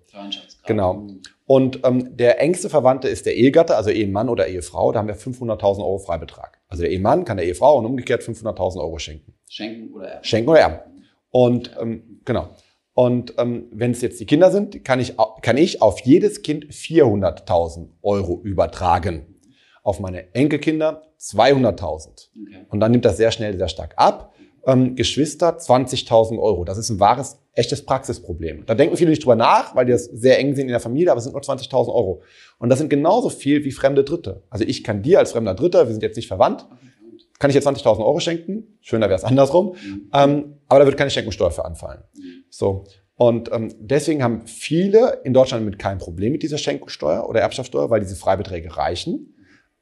Genau. 0.65 1.07
Und 1.45 1.81
ähm, 1.83 2.17
der 2.17 2.41
engste 2.41 2.69
Verwandte 2.69 3.07
ist 3.07 3.25
der 3.25 3.35
Ehegatte, 3.35 3.75
also 3.75 3.91
Ehemann 3.91 4.29
oder 4.29 4.47
Ehefrau. 4.47 4.91
Da 4.91 4.99
haben 4.99 5.07
wir 5.07 5.17
500.000 5.17 5.79
Euro 5.79 5.99
Freibetrag. 5.99 6.59
Also 6.67 6.81
der 6.81 6.91
Ehemann 6.91 7.23
kann 7.23 7.37
der 7.37 7.45
Ehefrau 7.45 7.77
und 7.77 7.85
umgekehrt 7.85 8.23
500.000 8.23 8.79
Euro 8.79 8.97
schenken. 8.97 9.35
Schenken 9.47 9.93
oder 9.93 10.07
erben. 10.07 10.23
Schenken 10.23 10.49
oder 10.49 10.59
erben. 10.59 10.79
Und 11.29 11.71
ähm, 11.79 12.21
genau. 12.25 12.49
Und 12.93 13.35
ähm, 13.37 13.67
wenn 13.71 13.91
es 13.91 14.01
jetzt 14.01 14.19
die 14.19 14.25
Kinder 14.25 14.51
sind, 14.51 14.83
kann 14.85 14.99
ich, 14.99 15.15
kann 15.41 15.57
ich 15.57 15.81
auf 15.81 15.99
jedes 15.99 16.41
Kind 16.41 16.65
400.000 16.67 17.89
Euro 18.01 18.39
übertragen. 18.41 19.35
Auf 19.83 19.99
meine 19.99 20.33
Enkelkinder 20.33 21.03
200.000. 21.19 22.29
Okay. 22.41 22.65
Und 22.69 22.79
dann 22.79 22.91
nimmt 22.91 23.05
das 23.05 23.17
sehr 23.17 23.31
schnell 23.31 23.55
sehr 23.57 23.67
stark 23.67 23.93
ab. 23.97 24.33
Ähm, 24.65 24.95
Geschwister 24.95 25.57
20.000 25.57 26.39
Euro. 26.39 26.63
Das 26.65 26.77
ist 26.77 26.89
ein 26.89 26.99
wahres, 26.99 27.39
echtes 27.53 27.85
Praxisproblem. 27.85 28.65
Da 28.65 28.75
denken 28.75 28.97
viele 28.97 29.11
nicht 29.11 29.23
drüber 29.23 29.35
nach, 29.35 29.75
weil 29.75 29.85
die 29.85 29.91
das 29.91 30.05
sehr 30.05 30.39
eng 30.39 30.55
sehen 30.55 30.63
in 30.63 30.71
der 30.71 30.79
Familie, 30.79 31.11
aber 31.11 31.19
es 31.19 31.23
sind 31.23 31.33
nur 31.33 31.41
20.000 31.41 31.87
Euro. 31.93 32.21
Und 32.57 32.69
das 32.69 32.79
sind 32.79 32.89
genauso 32.89 33.29
viel 33.29 33.63
wie 33.63 33.71
fremde 33.71 34.03
Dritte. 34.03 34.43
Also 34.49 34.65
ich 34.65 34.83
kann 34.83 35.01
dir 35.01 35.19
als 35.19 35.31
fremder 35.33 35.53
Dritter, 35.53 35.85
wir 35.87 35.93
sind 35.93 36.03
jetzt 36.03 36.15
nicht 36.15 36.27
verwandt, 36.27 36.67
kann 37.39 37.49
ich 37.49 37.55
dir 37.55 37.61
20.000 37.61 37.99
Euro 37.99 38.19
schenken. 38.19 38.77
Schöner 38.81 39.07
wäre 39.07 39.17
es 39.17 39.23
andersrum. 39.23 39.75
Mhm. 39.75 40.09
Ähm, 40.13 40.57
aber 40.67 40.79
da 40.79 40.85
wird 40.85 40.97
keine 40.97 41.09
Schenkungssteuer 41.09 41.51
für 41.51 41.65
anfallen. 41.65 42.01
So. 42.49 42.85
Und 43.15 43.51
ähm, 43.53 43.73
deswegen 43.79 44.23
haben 44.23 44.45
viele 44.45 45.21
in 45.23 45.33
Deutschland 45.33 45.65
mit 45.65 45.79
kein 45.79 45.97
Problem 45.97 46.33
mit 46.33 46.43
dieser 46.43 46.57
Schenkungssteuer 46.57 47.27
oder 47.29 47.41
Erbschaftssteuer, 47.41 47.89
weil 47.89 48.01
diese 48.01 48.15
Freibeträge 48.15 48.75
reichen. 48.75 49.35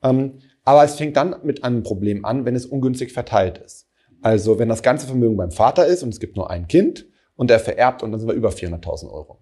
Ähm, 0.03 0.39
aber 0.65 0.83
es 0.83 0.95
fängt 0.95 1.17
dann 1.17 1.35
mit 1.43 1.63
einem 1.63 1.83
Problem 1.83 2.25
an, 2.25 2.45
wenn 2.45 2.55
es 2.55 2.65
ungünstig 2.65 3.11
verteilt 3.11 3.57
ist. 3.57 3.82
Also 4.23 4.57
wenn 4.57 4.69
das 4.69 4.81
ganze 4.81 5.05
Vermögen 5.05 5.37
beim 5.37 5.51
Vater 5.51 5.85
ist 5.85 6.01
und 6.01 6.09
es 6.09 6.19
gibt 6.19 6.37
nur 6.37 6.49
ein 6.49 6.67
Kind 6.67 7.05
und 7.35 7.51
er 7.51 7.59
vererbt 7.59 8.03
und 8.03 8.11
dann 8.11 8.19
sind 8.19 8.29
wir 8.29 8.35
über 8.35 8.49
400.000 8.49 9.11
Euro. 9.11 9.39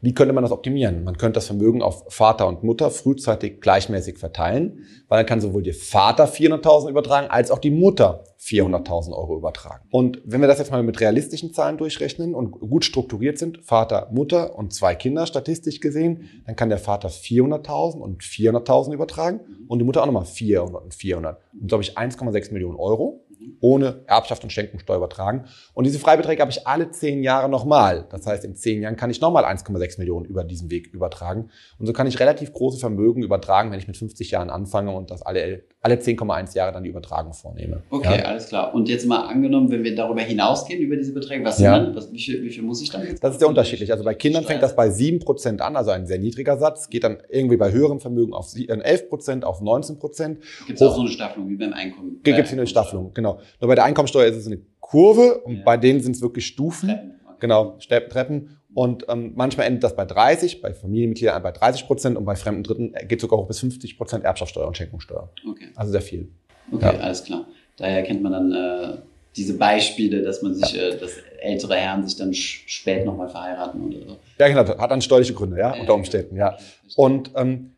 Wie 0.00 0.12
könnte 0.12 0.34
man 0.34 0.44
das 0.44 0.52
optimieren? 0.52 1.02
Man 1.02 1.16
könnte 1.16 1.38
das 1.38 1.46
Vermögen 1.46 1.80
auf 1.80 2.04
Vater 2.08 2.46
und 2.46 2.62
Mutter 2.62 2.90
frühzeitig 2.90 3.62
gleichmäßig 3.62 4.18
verteilen, 4.18 4.84
weil 5.08 5.20
dann 5.20 5.26
kann 5.26 5.40
sowohl 5.40 5.62
der 5.62 5.72
Vater 5.72 6.26
400.000 6.26 6.90
übertragen, 6.90 7.28
als 7.30 7.50
auch 7.50 7.58
die 7.58 7.70
Mutter 7.70 8.22
400.000 8.38 9.16
Euro 9.16 9.36
übertragen. 9.38 9.86
Und 9.90 10.20
wenn 10.26 10.42
wir 10.42 10.46
das 10.46 10.58
jetzt 10.58 10.70
mal 10.70 10.82
mit 10.82 11.00
realistischen 11.00 11.54
Zahlen 11.54 11.78
durchrechnen 11.78 12.34
und 12.34 12.52
gut 12.52 12.84
strukturiert 12.84 13.38
sind, 13.38 13.64
Vater, 13.64 14.10
Mutter 14.12 14.58
und 14.58 14.74
zwei 14.74 14.94
Kinder 14.94 15.26
statistisch 15.26 15.80
gesehen, 15.80 16.28
dann 16.44 16.54
kann 16.54 16.68
der 16.68 16.78
Vater 16.78 17.08
400.000 17.08 17.98
und 17.98 18.22
400.000 18.22 18.92
übertragen 18.92 19.40
und 19.68 19.78
die 19.78 19.86
Mutter 19.86 20.02
auch 20.02 20.06
nochmal 20.06 20.26
400 20.26 20.82
und 20.82 20.94
400. 20.94 21.38
Und 21.58 21.68
glaube 21.68 21.82
ich 21.82 21.96
1,6 21.96 22.52
Millionen 22.52 22.76
Euro. 22.76 23.23
Ohne 23.60 24.02
Erbschaft 24.06 24.44
und 24.44 24.50
Schenkungssteuer 24.50 24.96
übertragen. 24.96 25.44
Und 25.72 25.84
diese 25.84 25.98
Freibeträge 25.98 26.40
habe 26.40 26.50
ich 26.50 26.66
alle 26.66 26.90
zehn 26.90 27.22
Jahre 27.22 27.48
nochmal. 27.48 28.06
Das 28.10 28.26
heißt, 28.26 28.44
in 28.44 28.54
zehn 28.54 28.82
Jahren 28.82 28.96
kann 28.96 29.10
ich 29.10 29.20
nochmal 29.20 29.44
1,6 29.44 29.98
Millionen 29.98 30.26
über 30.26 30.44
diesen 30.44 30.70
Weg 30.70 30.88
übertragen. 30.92 31.50
Und 31.78 31.86
so 31.86 31.92
kann 31.92 32.06
ich 32.06 32.18
relativ 32.20 32.52
große 32.52 32.78
Vermögen 32.78 33.22
übertragen, 33.22 33.70
wenn 33.70 33.78
ich 33.78 33.86
mit 33.86 33.96
50 33.96 34.30
Jahren 34.30 34.50
anfange 34.50 34.92
und 34.92 35.10
das 35.10 35.22
alle, 35.22 35.64
alle 35.80 35.96
10,1 35.96 36.54
Jahre 36.56 36.72
dann 36.72 36.84
die 36.84 36.90
Übertragung 36.90 37.32
vornehme. 37.32 37.82
Okay, 37.90 38.18
ja? 38.18 38.24
alles 38.24 38.48
klar. 38.48 38.74
Und 38.74 38.88
jetzt 38.88 39.06
mal 39.06 39.26
angenommen, 39.26 39.70
wenn 39.70 39.84
wir 39.84 39.94
darüber 39.94 40.22
hinausgehen, 40.22 40.80
über 40.80 40.96
diese 40.96 41.12
Beträge, 41.12 41.44
was 41.44 41.58
ja. 41.58 41.78
dann, 41.78 41.94
was, 41.94 42.12
wie, 42.12 42.20
viel, 42.20 42.42
wie 42.42 42.50
viel 42.50 42.62
muss 42.62 42.82
ich 42.82 42.90
dann 42.90 43.06
jetzt? 43.06 43.22
Das 43.22 43.32
ist 43.32 43.40
sehr 43.40 43.48
unterschiedlich. 43.48 43.92
Also 43.92 44.04
bei 44.04 44.14
Kindern 44.14 44.44
fängt 44.44 44.62
das 44.62 44.76
bei 44.76 44.88
7% 44.88 45.58
an, 45.60 45.76
also 45.76 45.90
ein 45.90 46.06
sehr 46.06 46.18
niedriger 46.18 46.58
Satz, 46.58 46.88
geht 46.88 47.04
dann 47.04 47.18
irgendwie 47.28 47.56
bei 47.56 47.72
höheren 47.72 48.00
Vermögen 48.00 48.32
auf 48.32 48.46
11%, 48.46 49.42
auf 49.42 49.60
19%. 49.60 50.36
Gibt 50.66 50.80
es 50.80 50.82
auch 50.86 50.94
so 50.94 51.00
eine 51.00 51.10
Staffelung 51.10 51.48
wie 51.48 51.56
beim 51.56 51.72
Einkommen? 51.72 52.20
Gibt 52.22 52.38
es 52.38 52.52
eine 52.52 52.66
Staffelung, 52.66 53.12
genau. 53.14 53.33
Nur 53.60 53.68
bei 53.68 53.74
der 53.74 53.84
Einkommensteuer 53.84 54.26
ist 54.26 54.36
es 54.36 54.46
eine 54.46 54.60
Kurve 54.80 55.38
und 55.38 55.58
ja. 55.58 55.62
bei 55.64 55.76
denen 55.76 56.00
sind 56.00 56.16
es 56.16 56.22
wirklich 56.22 56.46
Stufen. 56.46 56.88
Treppen. 56.88 57.20
Okay. 57.24 57.36
Genau, 57.40 57.78
Treppen. 57.78 58.58
Und 58.74 59.06
ähm, 59.08 59.32
manchmal 59.36 59.68
endet 59.68 59.84
das 59.84 59.94
bei 59.94 60.04
30, 60.04 60.60
bei 60.60 60.74
Familienmitgliedern 60.74 61.40
bei 61.42 61.52
30 61.52 61.86
Prozent 61.86 62.16
und 62.16 62.24
bei 62.24 62.34
fremden 62.34 62.64
Dritten 62.64 62.92
geht 63.06 63.20
sogar 63.20 63.38
hoch 63.38 63.46
bis 63.46 63.60
50 63.60 63.96
Prozent 63.96 64.24
Erbschaftssteuer 64.24 64.66
und 64.66 64.76
Schenkungssteuer. 64.76 65.30
Okay. 65.48 65.68
Also 65.76 65.92
sehr 65.92 66.02
viel. 66.02 66.28
Okay, 66.72 66.84
ja. 66.84 67.00
alles 67.00 67.22
klar. 67.22 67.46
Daher 67.76 68.02
kennt 68.02 68.22
man 68.22 68.32
dann 68.32 68.52
äh, 68.52 68.98
diese 69.36 69.56
Beispiele, 69.56 70.22
dass 70.22 70.42
man 70.42 70.54
sich, 70.54 70.76
äh, 70.76 70.96
dass 70.98 71.12
ältere 71.40 71.76
Herren 71.76 72.06
sich 72.06 72.16
dann 72.16 72.32
spät 72.34 73.04
nochmal 73.04 73.28
verheiraten 73.28 73.84
oder 73.84 73.98
so. 73.98 74.16
Ja, 74.38 74.48
genau, 74.48 74.66
hat 74.66 74.90
dann 74.90 75.02
steuerliche 75.02 75.34
Gründe, 75.34 75.58
ja, 75.58 75.72
unter 75.78 75.94
Umständen, 75.94 76.36
ja. 76.36 76.56
Und 76.96 77.30
ähm, 77.36 77.73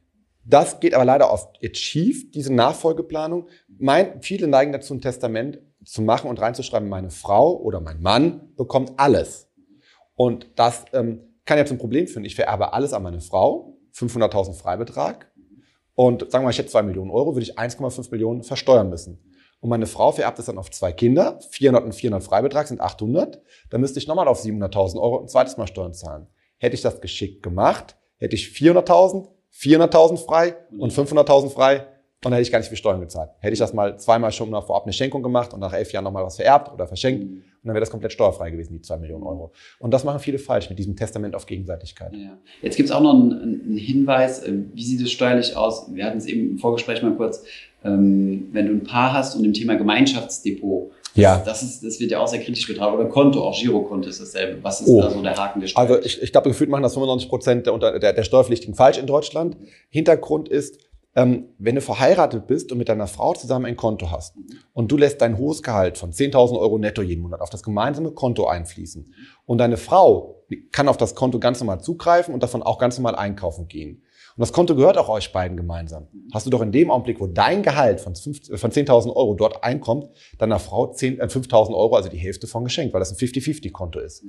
das 0.49 0.79
geht 0.79 0.95
aber 0.95 1.05
leider 1.05 1.33
oft 1.33 1.57
jetzt 1.61 1.79
schief, 1.79 2.31
diese 2.31 2.55
Nachfolgeplanung. 2.55 3.49
Mein, 3.79 4.23
viele 4.23 4.47
neigen 4.47 4.73
dazu, 4.73 4.95
ein 4.95 5.01
Testament 5.01 5.59
zu 5.85 6.03
machen 6.03 6.31
und 6.31 6.41
reinzuschreiben, 6.41 6.89
meine 6.89 7.11
Frau 7.11 7.57
oder 7.57 7.81
mein 7.81 8.01
Mann 8.01 8.53
bekommt 8.57 8.93
alles. 8.97 9.49
Und 10.15 10.49
das 10.57 10.85
ähm, 10.93 11.21
kann 11.45 11.59
ja 11.59 11.67
zum 11.67 11.79
Problem 11.79 12.07
führen. 12.07 12.25
Ich 12.25 12.37
vererbe 12.37 12.73
alles 12.73 12.93
an 12.93 13.03
meine 13.03 13.21
Frau, 13.21 13.77
500.000 13.95 14.55
Freibetrag. 14.55 15.33
Und 15.95 16.31
sagen 16.31 16.43
wir 16.43 16.47
mal, 16.47 16.51
ich 16.51 16.59
hätte 16.59 16.71
2 16.71 16.83
Millionen 16.83 17.11
Euro, 17.11 17.35
würde 17.35 17.45
ich 17.45 17.59
1,5 17.59 18.11
Millionen 18.11 18.43
versteuern 18.43 18.89
müssen. 18.89 19.19
Und 19.61 19.71
meine 19.71 19.87
Frau 19.87 20.13
vererbt 20.13 20.39
es 20.39 20.47
dann 20.47 20.59
auf 20.59 20.71
zwei 20.71 20.93
Kinder, 20.93 21.41
400 21.51 21.85
und 21.85 21.95
400 21.95 22.23
Freibetrag 22.23 22.69
sind 22.69 22.81
800. 22.81 23.43
Dann 23.71 23.81
müsste 23.81 23.99
ich 23.99 24.07
nochmal 24.07 24.29
auf 24.29 24.45
700.000 24.45 25.01
Euro 25.01 25.23
ein 25.23 25.29
zweites 25.29 25.57
Mal 25.57 25.67
Steuern 25.67 25.95
zahlen. 25.95 26.29
Hätte 26.59 26.75
ich 26.75 26.83
das 26.83 27.01
geschickt 27.01 27.43
gemacht, 27.43 27.97
hätte 28.19 28.37
ich 28.37 28.49
400.000, 28.49 29.29
400.000 29.59 30.19
frei 30.19 30.57
und 30.79 30.93
500.000 30.93 31.51
frei 31.51 31.87
und 32.25 32.33
dann 32.33 32.35
hätte 32.35 32.43
ich 32.43 32.53
gar 32.53 32.59
nicht 32.59 32.69
viel 32.69 32.79
Steuern 32.79 33.01
gezahlt. 33.01 33.31
Hätte 33.39 33.53
ich 33.53 33.59
das 33.59 33.73
mal 33.73 33.99
zweimal 33.99 34.33
schon 34.33 34.51
mal 34.51 34.61
vorab 34.61 34.85
eine 34.85 34.93
Schenkung 34.93 35.23
gemacht 35.23 35.55
und 35.55 35.61
nach 35.61 35.73
elf 35.73 35.93
Jahren 35.93 36.05
nochmal 36.05 36.25
was 36.25 36.37
vererbt 36.37 36.73
oder 36.73 36.87
verschenkt 36.87 37.25
mhm. 37.25 37.35
und 37.37 37.43
dann 37.63 37.75
wäre 37.75 37.81
das 37.81 37.91
komplett 37.91 38.13
steuerfrei 38.13 38.51
gewesen, 38.51 38.73
die 38.73 38.83
zwei 38.83 38.97
Millionen 38.97 39.23
Euro. 39.23 39.53
Und 39.79 39.93
das 39.93 40.03
machen 40.03 40.19
viele 40.19 40.39
falsch 40.39 40.69
mit 40.69 40.79
diesem 40.79 40.97
Testament 40.97 41.35
auf 41.35 41.47
Gegenseitigkeit. 41.47 42.13
Ja. 42.15 42.37
Jetzt 42.63 42.77
gibt 42.77 42.89
es 42.89 42.95
auch 42.95 43.01
noch 43.01 43.15
einen, 43.15 43.33
einen, 43.33 43.77
Hinweis, 43.77 44.43
äh, 44.43 44.53
wie 44.73 44.83
sieht 44.83 45.01
es 45.03 45.13
steuerlich 45.13 45.57
aus? 45.57 45.95
Wir 45.95 46.05
hatten 46.05 46.19
es 46.19 46.27
eben 46.27 46.51
im 46.51 46.59
Vorgespräch 46.59 47.03
mal 47.03 47.15
kurz, 47.15 47.45
ähm, 47.85 48.49
wenn 48.53 48.67
du 48.67 48.73
ein 48.73 48.85
Paar 48.85 49.13
hast 49.13 49.37
und 49.37 49.45
im 49.45 49.53
Thema 49.53 49.77
Gemeinschaftsdepot, 49.77 50.91
ja. 51.17 51.43
Das, 51.45 51.63
ist, 51.63 51.83
das 51.83 51.99
wird 52.01 52.11
ja 52.11 52.21
auch 52.21 52.29
sehr 52.29 52.41
kritisch 52.41 52.67
betrachtet. 52.67 53.01
Oder 53.01 53.09
Konto, 53.09 53.43
auch 53.43 53.59
Girokonto 53.59 54.09
ist 54.09 54.21
dasselbe. 54.21 54.63
Was 54.63 54.81
ist 54.81 54.89
oh. 54.89 55.01
da 55.01 55.11
so 55.11 55.23
der 55.23 55.37
Haken 55.37 55.61
der 55.61 55.69
Steuer? 55.69 55.83
Also 55.83 56.01
ich, 56.03 56.23
ich 56.23 56.33
glaube, 56.33 56.49
gefühlt 56.49 56.71
machen 56.71 56.83
das 56.83 56.95
95 56.95 57.29
Prozent 57.29 57.67
der, 57.67 57.99
der, 57.99 58.13
der 58.13 58.23
Steuerpflichtigen 58.23 58.75
falsch 58.75 58.99
in 58.99 59.07
Deutschland. 59.07 59.57
Hintergrund 59.89 60.49
ist, 60.49 60.79
ähm, 61.17 61.49
wenn 61.59 61.75
du 61.75 61.81
verheiratet 61.81 62.47
bist 62.47 62.71
und 62.71 62.79
mit 62.79 62.89
deiner 62.89 63.07
Frau 63.07 63.33
zusammen 63.33 63.65
ein 63.65 63.77
Konto 63.77 64.11
hast 64.11 64.37
und 64.75 64.93
du 64.93 64.99
lässt 64.99 65.23
dein 65.23 65.39
hohes 65.39 65.63
Gehalt 65.63 65.97
von 65.97 66.13
10.000 66.13 66.59
Euro 66.59 66.79
netto 66.79 67.01
jeden 67.01 67.23
Monat 67.23 67.41
auf 67.41 67.49
das 67.49 67.63
gemeinsame 67.63 68.13
Konto 68.13 68.47
einfließen 68.47 69.15
und 69.47 69.59
deine 69.59 69.79
Frau 69.79 70.45
kann 70.73 70.89
auf 70.89 70.99
das 70.99 71.15
Konto 71.15 71.41
ganz 71.41 71.59
normal 71.59 71.81
zugreifen 71.81 72.35
und 72.35 72.43
davon 72.43 72.63
auch 72.63 72.79
ganz 72.79 72.99
normal 72.99 73.17
einkaufen 73.17 73.67
gehen. 73.67 74.03
Und 74.37 74.43
das 74.43 74.53
Konto 74.53 74.77
gehört 74.77 74.99
auch 74.99 75.09
euch 75.09 75.33
beiden 75.33 75.57
gemeinsam. 75.57 76.09
Hast 76.35 76.45
du 76.45 76.51
doch 76.51 76.61
in 76.61 76.71
dem 76.71 76.91
Augenblick, 76.91 77.21
wo 77.21 77.27
dein 77.27 77.63
Gehalt 77.63 78.03
von, 78.03 78.15
von 78.15 78.71
10.000 78.71 79.17
Euro 79.17 79.35
dort 79.35 79.65
einkommt, 79.65 80.11
deiner 80.37 80.59
Frau 80.59 80.89
10, 80.93 81.21
äh, 81.21 81.25
5.000 81.25 81.75
Euro, 81.75 81.97
also 81.97 82.11
die 82.11 82.19
Hälfte 82.19 82.47
von 82.47 82.63
geschenkt, 82.63 82.93
weil 82.93 83.01
das 83.01 83.11
ein 83.11 83.17
50-50-Konto 83.17 83.99
ist. 83.99 84.25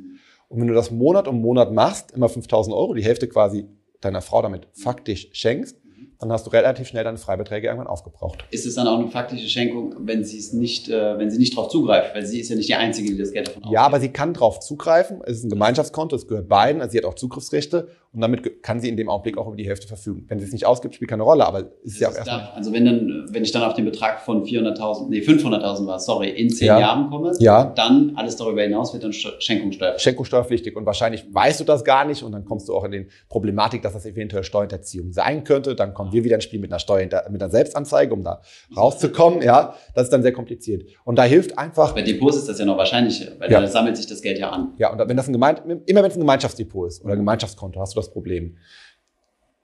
Und 0.47 0.61
wenn 0.61 0.67
du 0.67 0.73
das 0.73 0.91
Monat 0.91 1.27
um 1.27 1.41
Monat 1.41 1.73
machst, 1.73 2.11
immer 2.11 2.27
5.000 2.27 2.73
Euro, 2.73 2.93
die 2.93 3.03
Hälfte 3.03 3.27
quasi 3.27 3.67
deiner 3.99 4.21
Frau 4.21 4.41
damit 4.41 4.69
faktisch 4.71 5.27
schenkst, 5.33 5.75
dann 6.19 6.31
hast 6.31 6.47
du 6.47 6.51
relativ 6.51 6.87
schnell 6.87 7.03
deine 7.03 7.17
Freibeträge 7.17 7.67
irgendwann 7.67 7.87
aufgebraucht. 7.87 8.45
Ist 8.49 8.65
es 8.65 8.75
dann 8.75 8.87
auch 8.87 8.99
eine 8.99 9.09
faktische 9.09 9.47
Schenkung, 9.47 9.95
wenn 9.99 10.23
sie 10.23 10.39
es 10.39 10.51
nicht, 10.51 10.89
äh, 10.89 11.17
wenn 11.17 11.29
sie 11.29 11.37
nicht 11.37 11.55
darauf 11.55 11.69
zugreift, 11.69 12.15
weil 12.15 12.25
sie 12.25 12.39
ist 12.39 12.49
ja 12.49 12.55
nicht 12.55 12.69
die 12.69 12.75
Einzige, 12.75 13.09
die 13.09 13.17
das 13.17 13.31
Geld 13.31 13.49
davon 13.49 13.63
Ja, 13.71 13.81
aber 13.83 13.99
sie 13.99 14.09
kann 14.09 14.33
darauf 14.33 14.59
zugreifen. 14.59 15.21
Es 15.25 15.37
ist 15.37 15.43
ein 15.43 15.49
Gemeinschaftskonto, 15.49 16.15
es 16.15 16.27
gehört 16.27 16.47
beiden, 16.47 16.81
also 16.81 16.91
sie 16.91 16.97
hat 16.97 17.05
auch 17.05 17.13
Zugriffsrechte 17.13 17.89
und 18.17 18.21
damit 18.21 18.63
kann 18.63 18.79
sie 18.79 18.89
in 18.89 18.97
dem 18.97 19.09
Augenblick 19.09 19.37
auch 19.37 19.45
über 19.45 19.55
die 19.55 19.67
Hälfte 19.67 19.87
verfügen. 19.87 20.25
Wenn 20.27 20.39
sie 20.39 20.45
es 20.45 20.51
nicht 20.51 20.65
ausgibt, 20.65 20.95
spielt 20.95 21.11
keine 21.11 21.21
Rolle, 21.21 21.45
aber 21.45 21.69
es 21.85 21.93
ist 21.93 21.99
ja 21.99 22.09
auch 22.09 22.15
erstmal. 22.15 22.49
Also 22.55 22.73
wenn 22.73 22.83
dann, 22.83 23.27
wenn 23.29 23.43
ich 23.43 23.51
dann 23.51 23.61
auf 23.61 23.75
den 23.75 23.85
Betrag 23.85 24.21
von 24.21 24.43
400.000, 24.43 25.09
nee 25.09 25.19
500.000 25.19 25.85
war, 25.85 25.99
sorry, 25.99 26.31
in 26.31 26.49
zehn 26.49 26.65
ja. 26.65 26.79
Jahren 26.79 27.11
komme, 27.11 27.33
ja. 27.37 27.65
dann 27.65 28.13
alles 28.15 28.35
darüber 28.35 28.63
hinaus 28.63 28.91
wird 28.93 29.03
dann 29.03 29.13
Schenkungssteuer. 29.13 29.99
Schenkungssteuerpflichtig 29.99 30.75
und 30.75 30.87
wahrscheinlich 30.87 31.31
weißt 31.31 31.59
du 31.59 31.63
das 31.63 31.83
gar 31.83 32.05
nicht 32.05 32.23
und 32.23 32.31
dann 32.31 32.43
kommst 32.43 32.69
du 32.69 32.75
auch 32.75 32.85
in 32.85 32.91
den 32.91 33.09
Problematik, 33.29 33.83
dass 33.83 33.93
das 33.93 34.07
eventuell 34.07 34.43
Steuerhinterziehung 34.43 35.11
sein 35.11 35.43
könnte. 35.43 35.75
Dann 35.75 35.93
kommen 35.93 36.11
wir 36.11 36.23
wieder 36.23 36.33
ins 36.33 36.45
Spiel 36.45 36.59
mit 36.59 36.71
einer 36.71 36.79
Steuer, 36.79 37.07
mit 37.29 37.39
einer 37.39 37.51
Selbstanzeige, 37.51 38.11
um 38.15 38.23
da 38.23 38.41
rauszukommen. 38.75 39.43
Ja, 39.43 39.75
das 39.93 40.05
ist 40.05 40.09
dann 40.13 40.23
sehr 40.23 40.33
kompliziert. 40.33 40.89
Und 41.05 41.17
da 41.19 41.23
hilft 41.23 41.55
einfach. 41.59 41.93
Bei 41.93 42.01
Depots 42.01 42.37
ist 42.37 42.49
das 42.49 42.57
ja 42.57 42.65
noch 42.65 42.79
wahrscheinlicher, 42.79 43.33
weil 43.37 43.51
ja. 43.51 43.61
da 43.61 43.67
sammelt 43.67 43.95
sich 43.95 44.07
das 44.07 44.23
Geld 44.23 44.39
ja 44.39 44.49
an. 44.49 44.73
Ja, 44.79 44.91
und 44.91 44.97
wenn 45.07 45.15
das 45.15 45.27
ein 45.27 45.33
Gemein 45.33 45.57
immer 45.85 46.01
wenn 46.01 46.09
es 46.11 46.17
ein 46.17 46.21
Gemeinschaftsdepot 46.21 46.87
ist 46.87 47.03
oder 47.03 47.13
ein 47.13 47.19
Gemeinschaftskonto, 47.19 47.79
hast 47.79 47.95
du 47.95 47.99
das 47.99 48.06
Problem. 48.11 48.57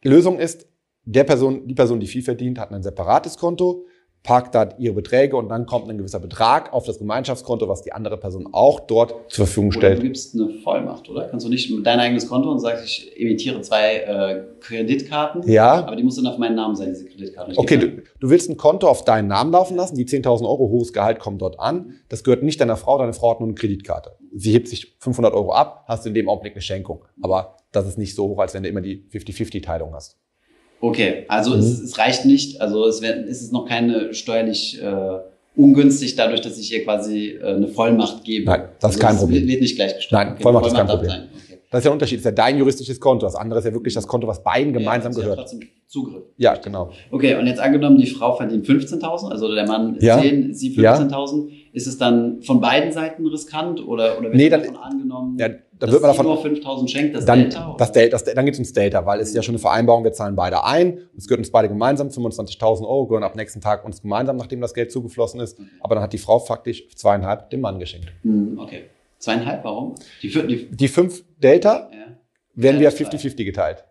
Lösung 0.03 0.39
ist, 0.39 0.67
der 1.05 1.23
Person, 1.23 1.67
die 1.67 1.73
Person, 1.73 1.99
die 1.99 2.07
viel 2.07 2.23
verdient, 2.23 2.59
hat 2.59 2.71
ein 2.71 2.83
separates 2.83 3.37
Konto, 3.37 3.85
parkt 4.23 4.55
da 4.55 4.69
ihre 4.79 4.93
Beträge 4.93 5.35
und 5.35 5.49
dann 5.49 5.65
kommt 5.65 5.89
ein 5.89 5.97
gewisser 5.97 6.19
Betrag 6.19 6.71
auf 6.71 6.85
das 6.85 6.97
Gemeinschaftskonto, 6.97 7.67
was 7.67 7.81
die 7.81 7.91
andere 7.91 8.17
Person 8.17 8.47
auch 8.53 8.79
dort 8.79 9.13
zur 9.29 9.45
Verfügung 9.45 9.73
stellt. 9.73 9.97
Oder 9.97 10.01
du 10.01 10.07
gibst 10.07 10.33
eine 10.33 10.49
Vollmacht, 10.63 11.09
oder? 11.09 11.27
Kannst 11.27 11.45
du 11.45 11.49
nicht 11.49 11.69
mit 11.69 11.85
dein 11.85 11.99
eigenes 11.99 12.29
Konto 12.29 12.49
und 12.49 12.59
sagst, 12.59 12.85
ich 12.85 13.19
emitiere 13.19 13.59
zwei 13.61 13.97
äh, 13.97 14.43
Kreditkarten, 14.61 15.49
ja. 15.51 15.85
aber 15.85 15.97
die 15.97 16.03
muss 16.03 16.15
dann 16.15 16.27
auf 16.27 16.37
meinen 16.37 16.55
Namen 16.55 16.75
sein, 16.75 16.87
diese 16.87 17.05
Kreditkarten. 17.05 17.57
Okay, 17.57 17.77
du, 17.77 18.01
du, 18.19 18.29
willst 18.29 18.49
ein 18.49 18.55
Konto 18.55 18.87
auf 18.87 19.03
deinen 19.03 19.27
Namen 19.27 19.51
laufen 19.51 19.75
lassen, 19.75 19.97
die 19.97 20.05
10.000 20.05 20.43
Euro 20.43 20.69
hohes 20.69 20.93
Gehalt 20.93 21.19
kommt 21.19 21.41
dort 21.41 21.59
an, 21.59 21.95
das 22.07 22.23
gehört 22.23 22.43
nicht 22.43 22.61
deiner 22.61 22.77
Frau, 22.77 22.97
deine 22.97 23.11
Frau 23.11 23.31
hat 23.31 23.41
nur 23.41 23.49
eine 23.49 23.55
Kreditkarte. 23.55 24.15
Sie 24.33 24.53
hebt 24.53 24.69
sich 24.69 24.95
500 24.99 25.33
Euro 25.33 25.51
ab, 25.51 25.83
hast 25.87 26.05
du 26.05 26.09
in 26.09 26.15
dem 26.15 26.29
Augenblick 26.29 26.53
eine 26.53 26.61
Schenkung, 26.61 27.03
aber 27.21 27.57
das 27.75 27.87
ist 27.87 27.97
nicht 27.97 28.15
so 28.15 28.29
hoch, 28.29 28.39
als 28.39 28.53
wenn 28.53 28.63
du 28.63 28.69
immer 28.69 28.81
die 28.81 29.05
50-50-Teilung 29.11 29.93
hast. 29.93 30.17
Okay, 30.79 31.25
also 31.27 31.51
mhm. 31.51 31.59
es, 31.59 31.79
es, 31.79 31.97
reicht 31.97 32.25
nicht, 32.25 32.61
also 32.61 32.85
es, 32.87 33.01
wär, 33.01 33.25
es 33.27 33.41
ist 33.41 33.53
noch 33.53 33.67
keine 33.67 34.13
steuerlich 34.13 34.81
äh, 34.81 35.19
ungünstig, 35.55 36.15
dadurch, 36.15 36.41
dass 36.41 36.57
ich 36.57 36.71
ihr 36.73 36.83
quasi 36.83 37.39
äh, 37.41 37.55
eine 37.55 37.67
Vollmacht 37.67 38.23
gebe. 38.23 38.45
Nein, 38.45 38.63
das 38.79 38.91
also 38.91 38.99
ist 38.99 39.05
kein 39.05 39.17
Problem. 39.17 39.47
Wird 39.47 39.61
nicht 39.61 39.75
gleichgestellt. 39.75 40.11
Nein, 40.11 40.33
okay, 40.33 40.43
Vollmacht, 40.43 40.65
Vollmacht, 40.65 40.87
ist 40.87 40.87
kein 40.87 40.97
Problem. 40.99 41.29
Okay. 41.45 41.59
Das 41.71 41.79
ist 41.79 41.85
ja 41.85 41.91
ein 41.91 41.93
Unterschied. 41.93 42.17
Das 42.17 42.21
ist 42.21 42.25
ja 42.25 42.31
dein 42.31 42.57
juristisches 42.57 42.99
Konto. 42.99 43.25
Das 43.25 43.35
andere 43.35 43.59
ist 43.59 43.65
ja 43.65 43.73
wirklich 43.73 43.93
das 43.93 44.05
Konto, 44.05 44.27
was 44.27 44.43
beiden 44.43 44.73
gemeinsam 44.73 45.11
ja, 45.13 45.19
gehört. 45.19 45.37
Ja, 45.37 45.43
trotzdem 45.43 45.61
Zugriff. 45.87 46.23
Ja, 46.37 46.55
genau. 46.55 46.91
Okay, 47.11 47.35
und 47.35 47.45
jetzt 47.45 47.59
angenommen, 47.59 47.97
die 47.97 48.07
Frau 48.07 48.35
verdient 48.35 48.65
15.000, 48.65 49.29
also 49.29 49.53
der 49.53 49.67
Mann 49.67 49.95
ja. 49.99 50.19
10, 50.19 50.53
sie 50.53 50.75
15.000. 50.75 51.49
Ja. 51.49 51.55
Ist 51.71 51.87
es 51.87 51.97
dann 51.99 52.41
von 52.41 52.61
beiden 52.61 52.91
Seiten 52.91 53.25
riskant 53.27 53.79
oder, 53.87 54.17
oder 54.17 54.29
wird 54.29 54.35
nee, 54.35 54.49
dann, 54.49 54.61
davon 54.61 54.77
angenommen? 54.77 55.37
Ja, 55.39 55.49
dann 55.83 55.91
wird 55.91 56.01
man 56.01 56.11
davon, 56.11 56.25
nur 56.27 56.41
5000 56.41 56.89
schenkt, 56.89 57.13
das 57.13 57.25
dann, 57.25 57.41
Delta? 57.41 57.75
Das 57.77 57.91
Delta 57.91 58.11
das, 58.15 58.23
dann 58.23 58.45
geht 58.45 58.53
es 58.53 58.59
ums 58.59 58.71
Delta, 58.71 59.05
weil 59.05 59.19
es 59.19 59.27
ist 59.27 59.35
ja 59.35 59.43
schon 59.43 59.55
eine 59.55 59.59
Vereinbarung, 59.59 60.05
wir 60.05 60.13
zahlen 60.13 60.33
beide 60.33 60.63
ein, 60.63 60.99
es 61.17 61.27
gehört 61.27 61.39
uns 61.39 61.51
beide 61.51 61.67
gemeinsam, 61.67 62.07
25.000 62.07 62.83
Euro 62.83 63.05
gehören 63.07 63.23
ab 63.25 63.35
nächsten 63.35 63.59
Tag 63.59 63.83
uns 63.83 64.01
gemeinsam, 64.01 64.37
nachdem 64.37 64.61
das 64.61 64.73
Geld 64.73 64.93
zugeflossen 64.93 65.41
ist. 65.41 65.59
Okay. 65.59 65.67
Aber 65.81 65.95
dann 65.95 66.03
hat 66.05 66.13
die 66.13 66.19
Frau 66.19 66.39
faktisch 66.39 66.87
zweieinhalb 66.95 67.49
dem 67.49 67.59
Mann 67.59 67.79
geschenkt. 67.79 68.13
Hm, 68.21 68.57
okay. 68.57 68.83
Zweieinhalb, 69.17 69.65
warum? 69.65 69.95
Die, 70.21 70.29
die, 70.29 70.71
die 70.71 70.87
fünf 70.87 71.25
Delta 71.37 71.89
ja. 71.91 72.17
werden 72.55 72.81
ja, 72.81 72.97
wir 72.97 73.05
50-50 73.05 73.43
geteilt. 73.43 73.83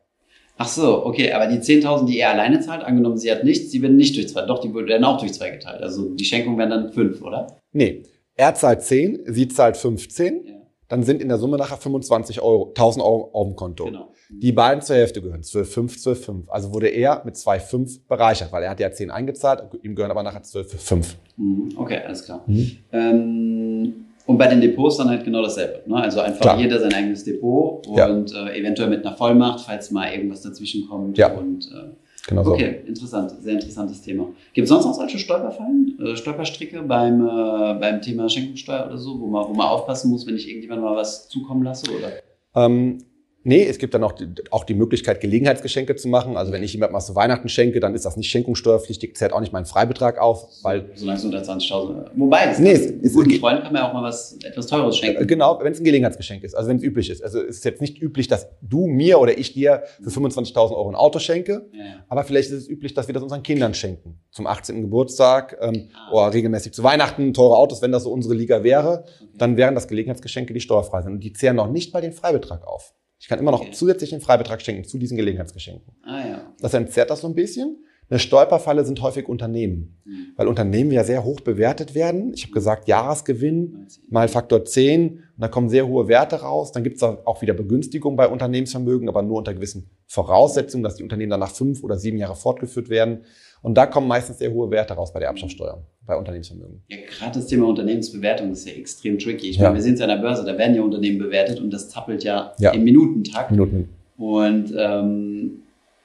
Ach 0.57 0.69
so, 0.69 1.05
okay, 1.05 1.31
aber 1.33 1.47
die 1.47 1.59
10.000, 1.59 2.07
die 2.07 2.21
er 2.21 2.31
alleine 2.31 2.61
zahlt, 2.61 2.85
angenommen, 2.85 3.19
sie 3.19 3.31
hat 3.31 3.45
nichts, 3.45 3.71
die 3.71 3.83
werden 3.83 3.99
nicht 3.99 4.17
durch 4.17 4.31
zwei, 4.31 4.47
doch, 4.47 4.61
die 4.61 4.73
werden 4.73 5.05
auch 5.05 5.19
durch 5.19 5.35
zwei 5.35 5.51
geteilt. 5.51 5.83
Also 5.83 6.09
die 6.15 6.25
Schenkung 6.25 6.57
werden 6.57 6.71
dann 6.71 6.93
fünf, 6.95 7.21
oder? 7.21 7.59
Nee, 7.73 8.05
er 8.35 8.55
zahlt 8.55 8.81
10, 8.81 9.25
sie 9.27 9.49
zahlt 9.49 9.77
15. 9.77 10.47
Ja 10.47 10.52
dann 10.93 11.05
sind 11.05 11.23
in 11.23 11.29
der 11.29 11.39
Summe 11.39 11.57
nachher 11.57 11.79
25 11.79 12.43
Euro, 12.43 12.69
1000 12.69 13.03
Euro 13.03 13.31
auf 13.33 13.47
dem 13.47 13.57
Konto. 13.57 13.85
Genau. 13.87 14.13
Die 14.29 14.53
beiden 14.53 14.83
zur 14.83 14.97
Hälfte 14.97 15.23
gehören, 15.23 15.41
12,5, 15.41 16.03
12,5. 16.05 16.49
Also 16.49 16.75
wurde 16.75 16.89
er 16.89 17.23
mit 17.25 17.35
2,5 17.35 18.01
bereichert, 18.07 18.53
weil 18.53 18.63
er 18.63 18.69
hat 18.69 18.79
ja 18.79 18.93
10 18.93 19.11
eingezahlt, 19.11 19.63
ihm 19.83 19.95
gehören 19.95 20.11
aber 20.11 20.23
nachher 20.23 20.43
12,5. 20.43 21.15
Mhm. 21.39 21.71
Okay, 21.77 21.99
alles 22.07 22.27
klar. 22.27 22.45
Mhm. 22.47 22.77
Ähm, 22.93 23.95
und 24.27 24.37
bei 24.37 24.49
den 24.49 24.61
Depots 24.61 24.99
dann 24.99 25.09
halt 25.09 25.25
genau 25.25 25.41
dasselbe. 25.41 25.81
Ne? 25.87 25.97
Also 25.97 26.21
einfach 26.21 26.43
Klar. 26.43 26.61
jeder 26.61 26.79
sein 26.79 26.93
eigenes 26.93 27.25
Depot 27.25 27.87
und 27.87 27.97
ja. 27.97 28.49
äh, 28.49 28.61
eventuell 28.61 28.91
mit 28.91 29.07
einer 29.07 29.17
Vollmacht, 29.17 29.61
falls 29.61 29.91
mal 29.93 30.13
irgendwas 30.13 30.43
dazwischen 30.43 30.87
kommt. 30.91 31.17
Ja. 31.17 31.33
Und, 31.33 31.73
äh, 31.73 31.89
Genau 32.29 32.45
so. 32.45 32.53
Okay, 32.53 32.83
interessant, 32.87 33.33
sehr 33.41 33.55
interessantes 33.55 34.01
Thema. 34.01 34.29
Gibt 34.53 34.65
es 34.65 34.69
sonst 34.69 34.85
noch 34.85 34.95
solche 34.95 35.19
Stolperfallen, 35.19 35.99
äh, 36.01 36.17
Stolperstricke 36.17 36.83
beim, 36.83 37.27
äh, 37.27 37.75
beim 37.81 38.01
Thema 38.01 38.29
Schenkungssteuer 38.29 38.87
oder 38.87 38.99
so, 38.99 39.21
wo 39.21 39.27
man, 39.27 39.49
wo 39.49 39.55
man 39.55 39.67
aufpassen 39.67 40.11
muss, 40.11 40.27
wenn 40.27 40.37
ich 40.37 40.49
irgendjemand 40.49 40.83
mal 40.83 40.95
was 40.95 41.29
zukommen 41.29 41.65
lasse? 41.65 41.91
Oder? 41.91 42.13
Ähm, 42.55 42.99
Nee, 43.45 43.65
es 43.65 43.79
gibt 43.79 43.95
dann 43.95 44.05
auch 44.05 44.13
die, 44.13 44.29
auch 44.51 44.65
die 44.65 44.75
Möglichkeit, 44.75 45.21
Gelegenheitsgeschenke 45.21 45.97
zu 45.97 46.09
machen. 46.09 46.37
Also 46.37 46.53
wenn 46.53 46.63
ich 46.63 46.73
jemandem 46.73 46.95
was 46.95 47.07
zu 47.07 47.15
Weihnachten 47.17 47.49
schenke, 47.49 47.81
dann 47.81 47.95
ist 47.95 48.05
das 48.05 48.17
nicht 48.17 48.31
schenkungssteuerpflichtig, 48.31 49.17
zählt 49.17 49.33
auch 49.33 49.41
nicht 49.41 49.53
meinen 49.53 49.67
Freibetrag 49.67 50.19
auf, 50.19 50.49
weil... 50.63 50.91
Solange 50.95 51.19
es 51.19 51.25
unter 51.25 51.43
20.000... 51.43 52.11
Wobei, 52.15 52.47
das 52.47 52.61
nee, 52.61 52.73
ist, 52.73 52.91
ist, 52.91 53.15
guten 53.15 53.33
Freunden 53.33 53.65
kann 53.65 53.73
man 53.73 53.83
ja 53.83 53.89
auch 53.89 53.95
mal 53.95 54.05
was 54.05 54.39
etwas 54.45 54.67
Teures 54.69 54.97
schenken. 54.97 55.27
Genau, 55.27 55.59
wenn 55.61 55.73
es 55.73 55.81
ein 55.81 55.85
Gelegenheitsgeschenk 55.85 56.45
ist, 56.45 56.55
also 56.55 56.69
wenn 56.69 56.77
es 56.77 56.83
üblich 56.85 57.11
ist. 57.11 57.23
Also 57.23 57.41
es 57.41 57.57
ist 57.57 57.65
jetzt 57.65 57.81
nicht 57.81 58.01
üblich, 58.01 58.29
dass 58.29 58.49
du 58.61 58.87
mir 58.87 59.19
oder 59.19 59.37
ich 59.37 59.53
dir 59.53 59.83
für 60.03 60.11
25.000 60.11 60.71
Euro 60.71 60.89
ein 60.89 60.95
Auto 60.95 61.19
schenke, 61.19 61.69
ja, 61.73 61.85
ja. 61.85 62.05
aber 62.09 62.23
vielleicht 62.25 62.51
ist 62.51 62.59
es 62.59 62.69
üblich, 62.69 62.95
dass 62.95 63.09
wir 63.09 63.15
das 63.15 63.23
unseren 63.23 63.43
Kindern 63.43 63.75
schenken. 63.75 64.21
Zum 64.31 64.47
18. 64.47 64.83
Geburtstag 64.83 65.59
ähm, 65.61 65.89
ah. 65.95 66.13
oder 66.13 66.33
regelmäßig 66.33 66.73
zu 66.73 66.85
Weihnachten, 66.85 67.35
teure 67.35 67.57
Autos, 67.57 67.83
wenn 67.83 67.93
das 67.93 68.05
so 68.05 68.13
unsere 68.13 68.35
Liga 68.35 68.63
wäre, 68.63 69.05
okay. 69.05 69.29
dann 69.37 69.57
wären 69.57 69.75
das 69.75 69.89
Gelegenheitsgeschenke, 69.89 70.55
die 70.55 70.61
steuerfrei 70.61 71.03
sind. 71.03 71.13
Und 71.13 71.21
die 71.25 71.33
zehren 71.33 71.57
noch 71.57 71.71
nicht 71.71 71.93
mal 71.93 72.01
den 72.01 72.13
Freibetrag 72.13 72.67
auf. 72.67 72.95
Ich 73.23 73.29
kann 73.29 73.39
immer 73.39 73.53
noch 73.53 73.61
okay. 73.61 73.71
zusätzlich 73.73 74.11
den 74.11 74.21
Freibetrag 74.21 74.61
schenken 74.61 74.83
zu 74.83 74.99
diesen 74.99 75.17
Gelegenheitsgeschenken. 75.17 75.95
Ah, 76.03 76.27
ja. 76.29 76.55
Das 76.61 76.75
entzerrt 76.75 77.09
das 77.09 77.21
so 77.21 77.29
ein 77.29 77.37
bisschen. 77.37 77.77
Eine 78.11 78.19
Stolperfalle 78.19 78.85
sind 78.85 79.01
häufig 79.01 79.29
Unternehmen, 79.29 79.97
mhm. 80.05 80.33
weil 80.37 80.49
Unternehmen 80.49 80.91
ja 80.91 81.05
sehr 81.05 81.23
hoch 81.23 81.41
bewertet 81.41 81.95
werden. 81.95 82.33
Ich 82.35 82.43
habe 82.43 82.53
gesagt, 82.53 82.89
Jahresgewinn 82.89 83.87
mal 84.11 84.27
Faktor 84.27 84.65
10 84.65 85.11
und 85.11 85.21
da 85.39 85.47
kommen 85.47 85.69
sehr 85.69 85.87
hohe 85.87 86.09
Werte 86.09 86.41
raus. 86.41 86.73
Dann 86.73 86.83
gibt 86.83 86.97
es 86.97 87.03
auch 87.05 87.41
wieder 87.43 87.55
Begünstigung 87.55 88.17
bei 88.17 88.27
Unternehmensvermögen, 88.27 89.09
aber 89.09 89.23
nur 89.23 89.39
unter 89.39 89.55
gewissen 89.55 89.89
Voraussetzungen, 90.09 90.83
dass 90.83 90.97
die 90.97 91.05
Unternehmen 91.05 91.31
dann 91.31 91.41
nach 91.41 91.53
fünf 91.53 91.85
oder 91.85 91.97
sieben 91.99 92.19
Jahre 92.19 92.35
fortgeführt 92.35 92.89
werden. 92.89 93.21
Und 93.63 93.75
da 93.75 93.87
kommen 93.87 94.09
meistens 94.09 94.39
sehr 94.39 94.53
hohe 94.53 94.71
Werte 94.71 94.95
raus 94.95 95.13
bei 95.13 95.21
der 95.21 95.29
Erbschaftssteuer, 95.29 95.81
bei 96.05 96.17
Unternehmensvermögen. 96.17 96.83
Ja, 96.89 96.99
gerade 97.09 97.39
das 97.39 97.47
Thema 97.47 97.69
Unternehmensbewertung 97.69 98.51
ist 98.51 98.69
ja 98.69 98.75
extrem 98.75 99.19
tricky. 99.19 99.51
Ich 99.51 99.57
ja. 99.57 99.65
meine, 99.65 99.77
wir 99.77 99.83
sind 99.83 99.99
ja 99.99 100.07
an 100.07 100.11
der 100.11 100.17
Börse, 100.17 100.45
da 100.45 100.59
werden 100.59 100.75
ja 100.75 100.83
Unternehmen 100.83 101.19
bewertet 101.19 101.61
und 101.61 101.71
das 101.71 101.89
zappelt 101.89 102.25
ja, 102.25 102.53
ja. 102.59 102.73
im 102.73 102.83
Minutentakt. 102.83 103.53
Minuten. 103.53 103.89
Und 104.19 104.75
ähm, 104.77 105.63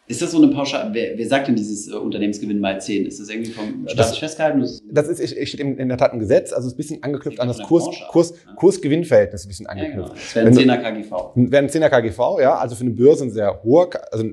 ist 0.08 0.22
das 0.22 0.32
so 0.32 0.38
eine 0.42 0.48
Pauschale? 0.54 0.94
Wer, 0.94 1.18
wer 1.18 1.28
sagt 1.28 1.48
denn 1.48 1.56
dieses 1.56 1.92
äh, 1.92 1.96
Unternehmensgewinn 1.96 2.60
mal 2.60 2.80
10? 2.80 3.08
Ist 3.08 3.20
das 3.20 3.30
irgendwie 3.30 3.52
vom 3.52 3.88
Staat 3.88 4.16
festgehalten? 4.16 4.66
Das 4.90 5.08
ist, 5.08 5.20
ich, 5.20 5.50
steht 5.50 5.60
in, 5.60 5.78
in, 5.78 5.90
der 5.90 5.98
Tat 5.98 6.14
ein 6.14 6.20
Gesetz, 6.20 6.54
also 6.54 6.68
ist 6.68 6.76
ein 6.76 6.78
bisschen 6.78 7.04
angeknüpft 7.04 7.40
an 7.40 7.48
das 7.48 7.60
Kurs, 7.60 7.90
Kurs, 8.10 8.34
ja. 8.46 8.54
Kurs-Gewinn-Verhältnis 8.54 9.46
ein 9.46 9.48
bisschen 9.50 9.68
angeknüpft. 9.68 10.36
Ja, 10.36 10.44
genau. 10.44 10.54
Das 10.54 10.60
wäre 10.62 10.72
ein 10.72 10.80
10er 10.80 10.82
KGV. 10.82 11.12
Wäre 11.36 11.64
ein 11.64 11.70
10er 11.70 11.90
KGV, 11.90 12.20
ja, 12.40 12.56
also 12.56 12.76
für 12.76 12.86
eine 12.86 12.92
Börse 12.92 13.26
ein 13.26 13.32
sehr 13.32 13.62
hoher, 13.64 13.90
also 14.12 14.26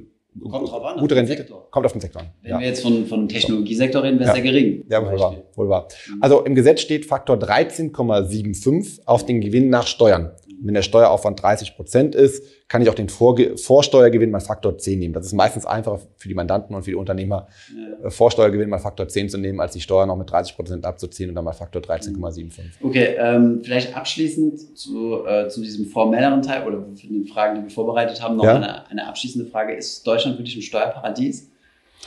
Kommt 0.51 0.69
drauf 0.69 0.85
an. 0.85 0.99
Gute 0.99 1.15
Rendite. 1.15 1.47
Kommt 1.71 1.87
auf 1.87 1.93
den 1.93 2.01
Sektor 2.01 2.23
an. 2.23 2.29
Wenn 2.43 2.51
ja. 2.51 2.59
wir 2.59 2.67
jetzt 2.67 2.83
von, 2.83 3.07
von 3.07 3.29
Technologiesektor 3.29 4.03
reden, 4.03 4.19
wäre 4.19 4.31
es 4.31 4.37
ja. 4.37 4.43
sehr 4.43 4.53
gering. 4.53 4.85
Ja, 4.89 5.05
wohl 5.05 5.19
wahr, 5.19 5.37
wohl 5.55 5.69
wahr. 5.69 5.89
Mhm. 6.09 6.23
Also 6.23 6.45
im 6.45 6.55
Gesetz 6.55 6.81
steht 6.81 7.07
Faktor 7.07 7.37
13,75 7.37 9.03
auf 9.07 9.25
den 9.25 9.41
Gewinn 9.41 9.71
nach 9.71 9.87
Steuern. 9.87 10.33
Wenn 10.63 10.75
der 10.75 10.83
Steueraufwand 10.83 11.43
30 11.43 11.77
Prozent 11.77 12.15
ist, 12.15 12.45
kann 12.69 12.83
ich 12.83 12.89
auch 12.89 12.95
den 12.95 13.09
Vorge 13.09 13.57
Vorsteuergewinn 13.57 14.31
mal 14.31 14.41
Faktor 14.41 14.79
10 14.79 14.99
nehmen. 14.99 15.15
Das 15.15 15.27
ist 15.27 15.33
meistens 15.33 15.67
einfacher 15.67 16.01
für 16.17 16.29
die 16.29 16.35
Mandanten 16.35 16.75
und 16.75 16.83
für 16.83 16.91
die 16.91 16.97
Unternehmer, 16.97 17.47
ja. 17.77 18.07
Äh, 18.07 18.11
Vorsteuergewinn 18.11 18.69
mal 18.69 18.79
Faktor 18.79 19.09
10 19.09 19.29
zu 19.29 19.39
nehmen, 19.39 19.61
als 19.61 19.73
die 19.73 19.81
Steuer 19.81 20.07
noch 20.07 20.17
mit 20.17 20.31
30 20.31 20.57
Prozent 20.57 20.85
abzuziehen 20.85 21.29
und 21.29 21.37
dann 21.37 21.45
mal 21.45 21.53
Faktor 21.53 21.83
13,75. 21.83 22.61
Okay, 22.83 23.17
ähm, 23.19 23.61
vielleicht 23.63 23.97
abschließend 23.97 24.77
zu, 24.77 25.25
äh, 25.27 25.49
zu 25.49 25.61
diesem 25.61 25.87
formelleren 25.87 26.43
Teil 26.43 26.67
oder 26.67 26.85
für 26.95 27.07
den 27.07 27.27
Fragen, 27.27 27.57
die 27.57 27.63
wir 27.65 27.71
vorbereitet 27.71 28.23
haben, 28.23 28.37
noch 28.37 28.45
ja. 28.45 28.57
eine, 28.57 28.91
eine 28.91 29.07
abschließende 29.07 29.51
Frage. 29.51 29.75
Ist 29.75 30.07
Deutschland 30.07 30.39
wirklich 30.39 30.57
ein 30.57 30.63
Steuerparadies? 30.63 31.51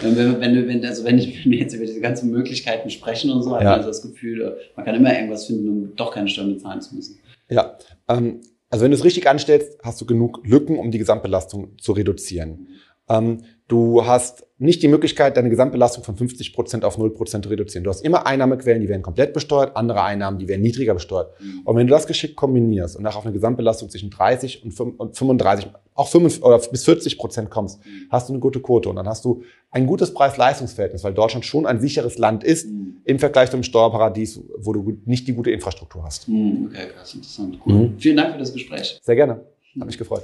Wenn, 0.01 0.15
wir, 0.15 0.39
wenn, 0.39 0.67
wenn, 0.67 0.85
also 0.85 1.03
wenn, 1.05 1.17
ich, 1.17 1.45
wenn 1.45 1.51
wir 1.51 1.59
jetzt 1.59 1.73
über 1.73 1.85
diese 1.85 2.01
ganzen 2.01 2.31
Möglichkeiten 2.31 2.89
sprechen 2.89 3.31
und 3.31 3.43
so, 3.43 3.51
ja. 3.51 3.55
habe 3.55 3.65
ich 3.65 3.71
also 3.71 3.89
das 3.89 4.01
Gefühl, 4.01 4.57
man 4.75 4.85
kann 4.85 4.95
immer 4.95 5.13
irgendwas 5.13 5.45
finden, 5.45 5.69
um 5.69 5.95
doch 5.95 6.13
keine 6.13 6.27
Steuern 6.27 6.53
bezahlen 6.53 6.81
zu 6.81 6.95
müssen. 6.95 7.19
Ja, 7.49 7.77
ähm, 8.07 8.41
also 8.69 8.83
wenn 8.83 8.91
du 8.91 8.97
es 8.97 9.03
richtig 9.03 9.27
anstellst, 9.29 9.79
hast 9.83 10.01
du 10.01 10.05
genug 10.05 10.41
Lücken, 10.45 10.77
um 10.77 10.91
die 10.91 10.97
Gesamtbelastung 10.97 11.77
zu 11.77 11.93
reduzieren. 11.93 12.67
Ähm, 13.07 13.43
du 13.67 14.05
hast 14.05 14.45
nicht 14.59 14.81
die 14.81 14.87
Möglichkeit, 14.87 15.37
deine 15.37 15.49
Gesamtbelastung 15.49 16.03
von 16.03 16.15
50 16.15 16.53
Prozent 16.53 16.83
auf 16.83 16.97
0 16.97 17.13
Prozent 17.13 17.45
zu 17.45 17.49
reduzieren. 17.49 17.83
Du 17.83 17.91
hast 17.91 18.03
immer 18.03 18.25
Einnahmequellen, 18.25 18.81
die 18.81 18.89
werden 18.89 19.03
komplett 19.03 19.33
besteuert, 19.33 19.75
andere 19.75 20.01
Einnahmen, 20.01 20.39
die 20.39 20.47
werden 20.47 20.61
niedriger 20.61 20.95
besteuert. 20.95 21.39
Mhm. 21.39 21.61
Und 21.63 21.75
wenn 21.75 21.85
du 21.85 21.91
das 21.91 22.07
geschickt 22.07 22.35
kombinierst 22.35 22.95
und 22.95 23.03
nachher 23.03 23.19
auf 23.19 23.25
eine 23.25 23.33
Gesamtbelastung 23.33 23.89
zwischen 23.89 24.09
30 24.09 24.63
und 24.63 24.71
35, 24.71 25.69
auch 25.93 26.07
5 26.07 26.41
oder 26.41 26.57
bis 26.57 26.85
40 26.85 27.19
Prozent 27.19 27.49
kommst, 27.51 27.85
mhm. 27.85 28.07
hast 28.09 28.29
du 28.29 28.33
eine 28.33 28.39
gute 28.39 28.59
Quote. 28.59 28.89
Und 28.89 28.95
dann 28.95 29.07
hast 29.07 29.25
du 29.25 29.43
ein 29.69 29.85
gutes 29.85 30.11
Preis-Leistungs-Verhältnis, 30.13 31.03
weil 31.03 31.13
Deutschland 31.13 31.45
schon 31.45 31.67
ein 31.67 31.79
sicheres 31.79 32.17
Land 32.17 32.43
ist 32.43 32.67
mhm. 32.67 32.97
im 33.03 33.19
Vergleich 33.19 33.49
zu 33.51 33.57
einem 33.57 33.63
Steuerparadies, 33.63 34.41
wo 34.57 34.73
du 34.73 34.97
nicht 35.05 35.27
die 35.27 35.33
gute 35.33 35.51
Infrastruktur 35.51 36.03
hast. 36.03 36.27
Mhm. 36.27 36.69
Okay, 36.71 36.87
krass, 36.95 37.13
interessant. 37.13 37.59
Cool. 37.63 37.73
Mhm. 37.73 37.99
Vielen 37.99 38.17
Dank 38.17 38.33
für 38.33 38.39
das 38.39 38.53
Gespräch. 38.53 38.99
Sehr 39.03 39.15
gerne. 39.15 39.41
Hat 39.79 39.85
mich 39.85 39.97
gefreut. 39.99 40.23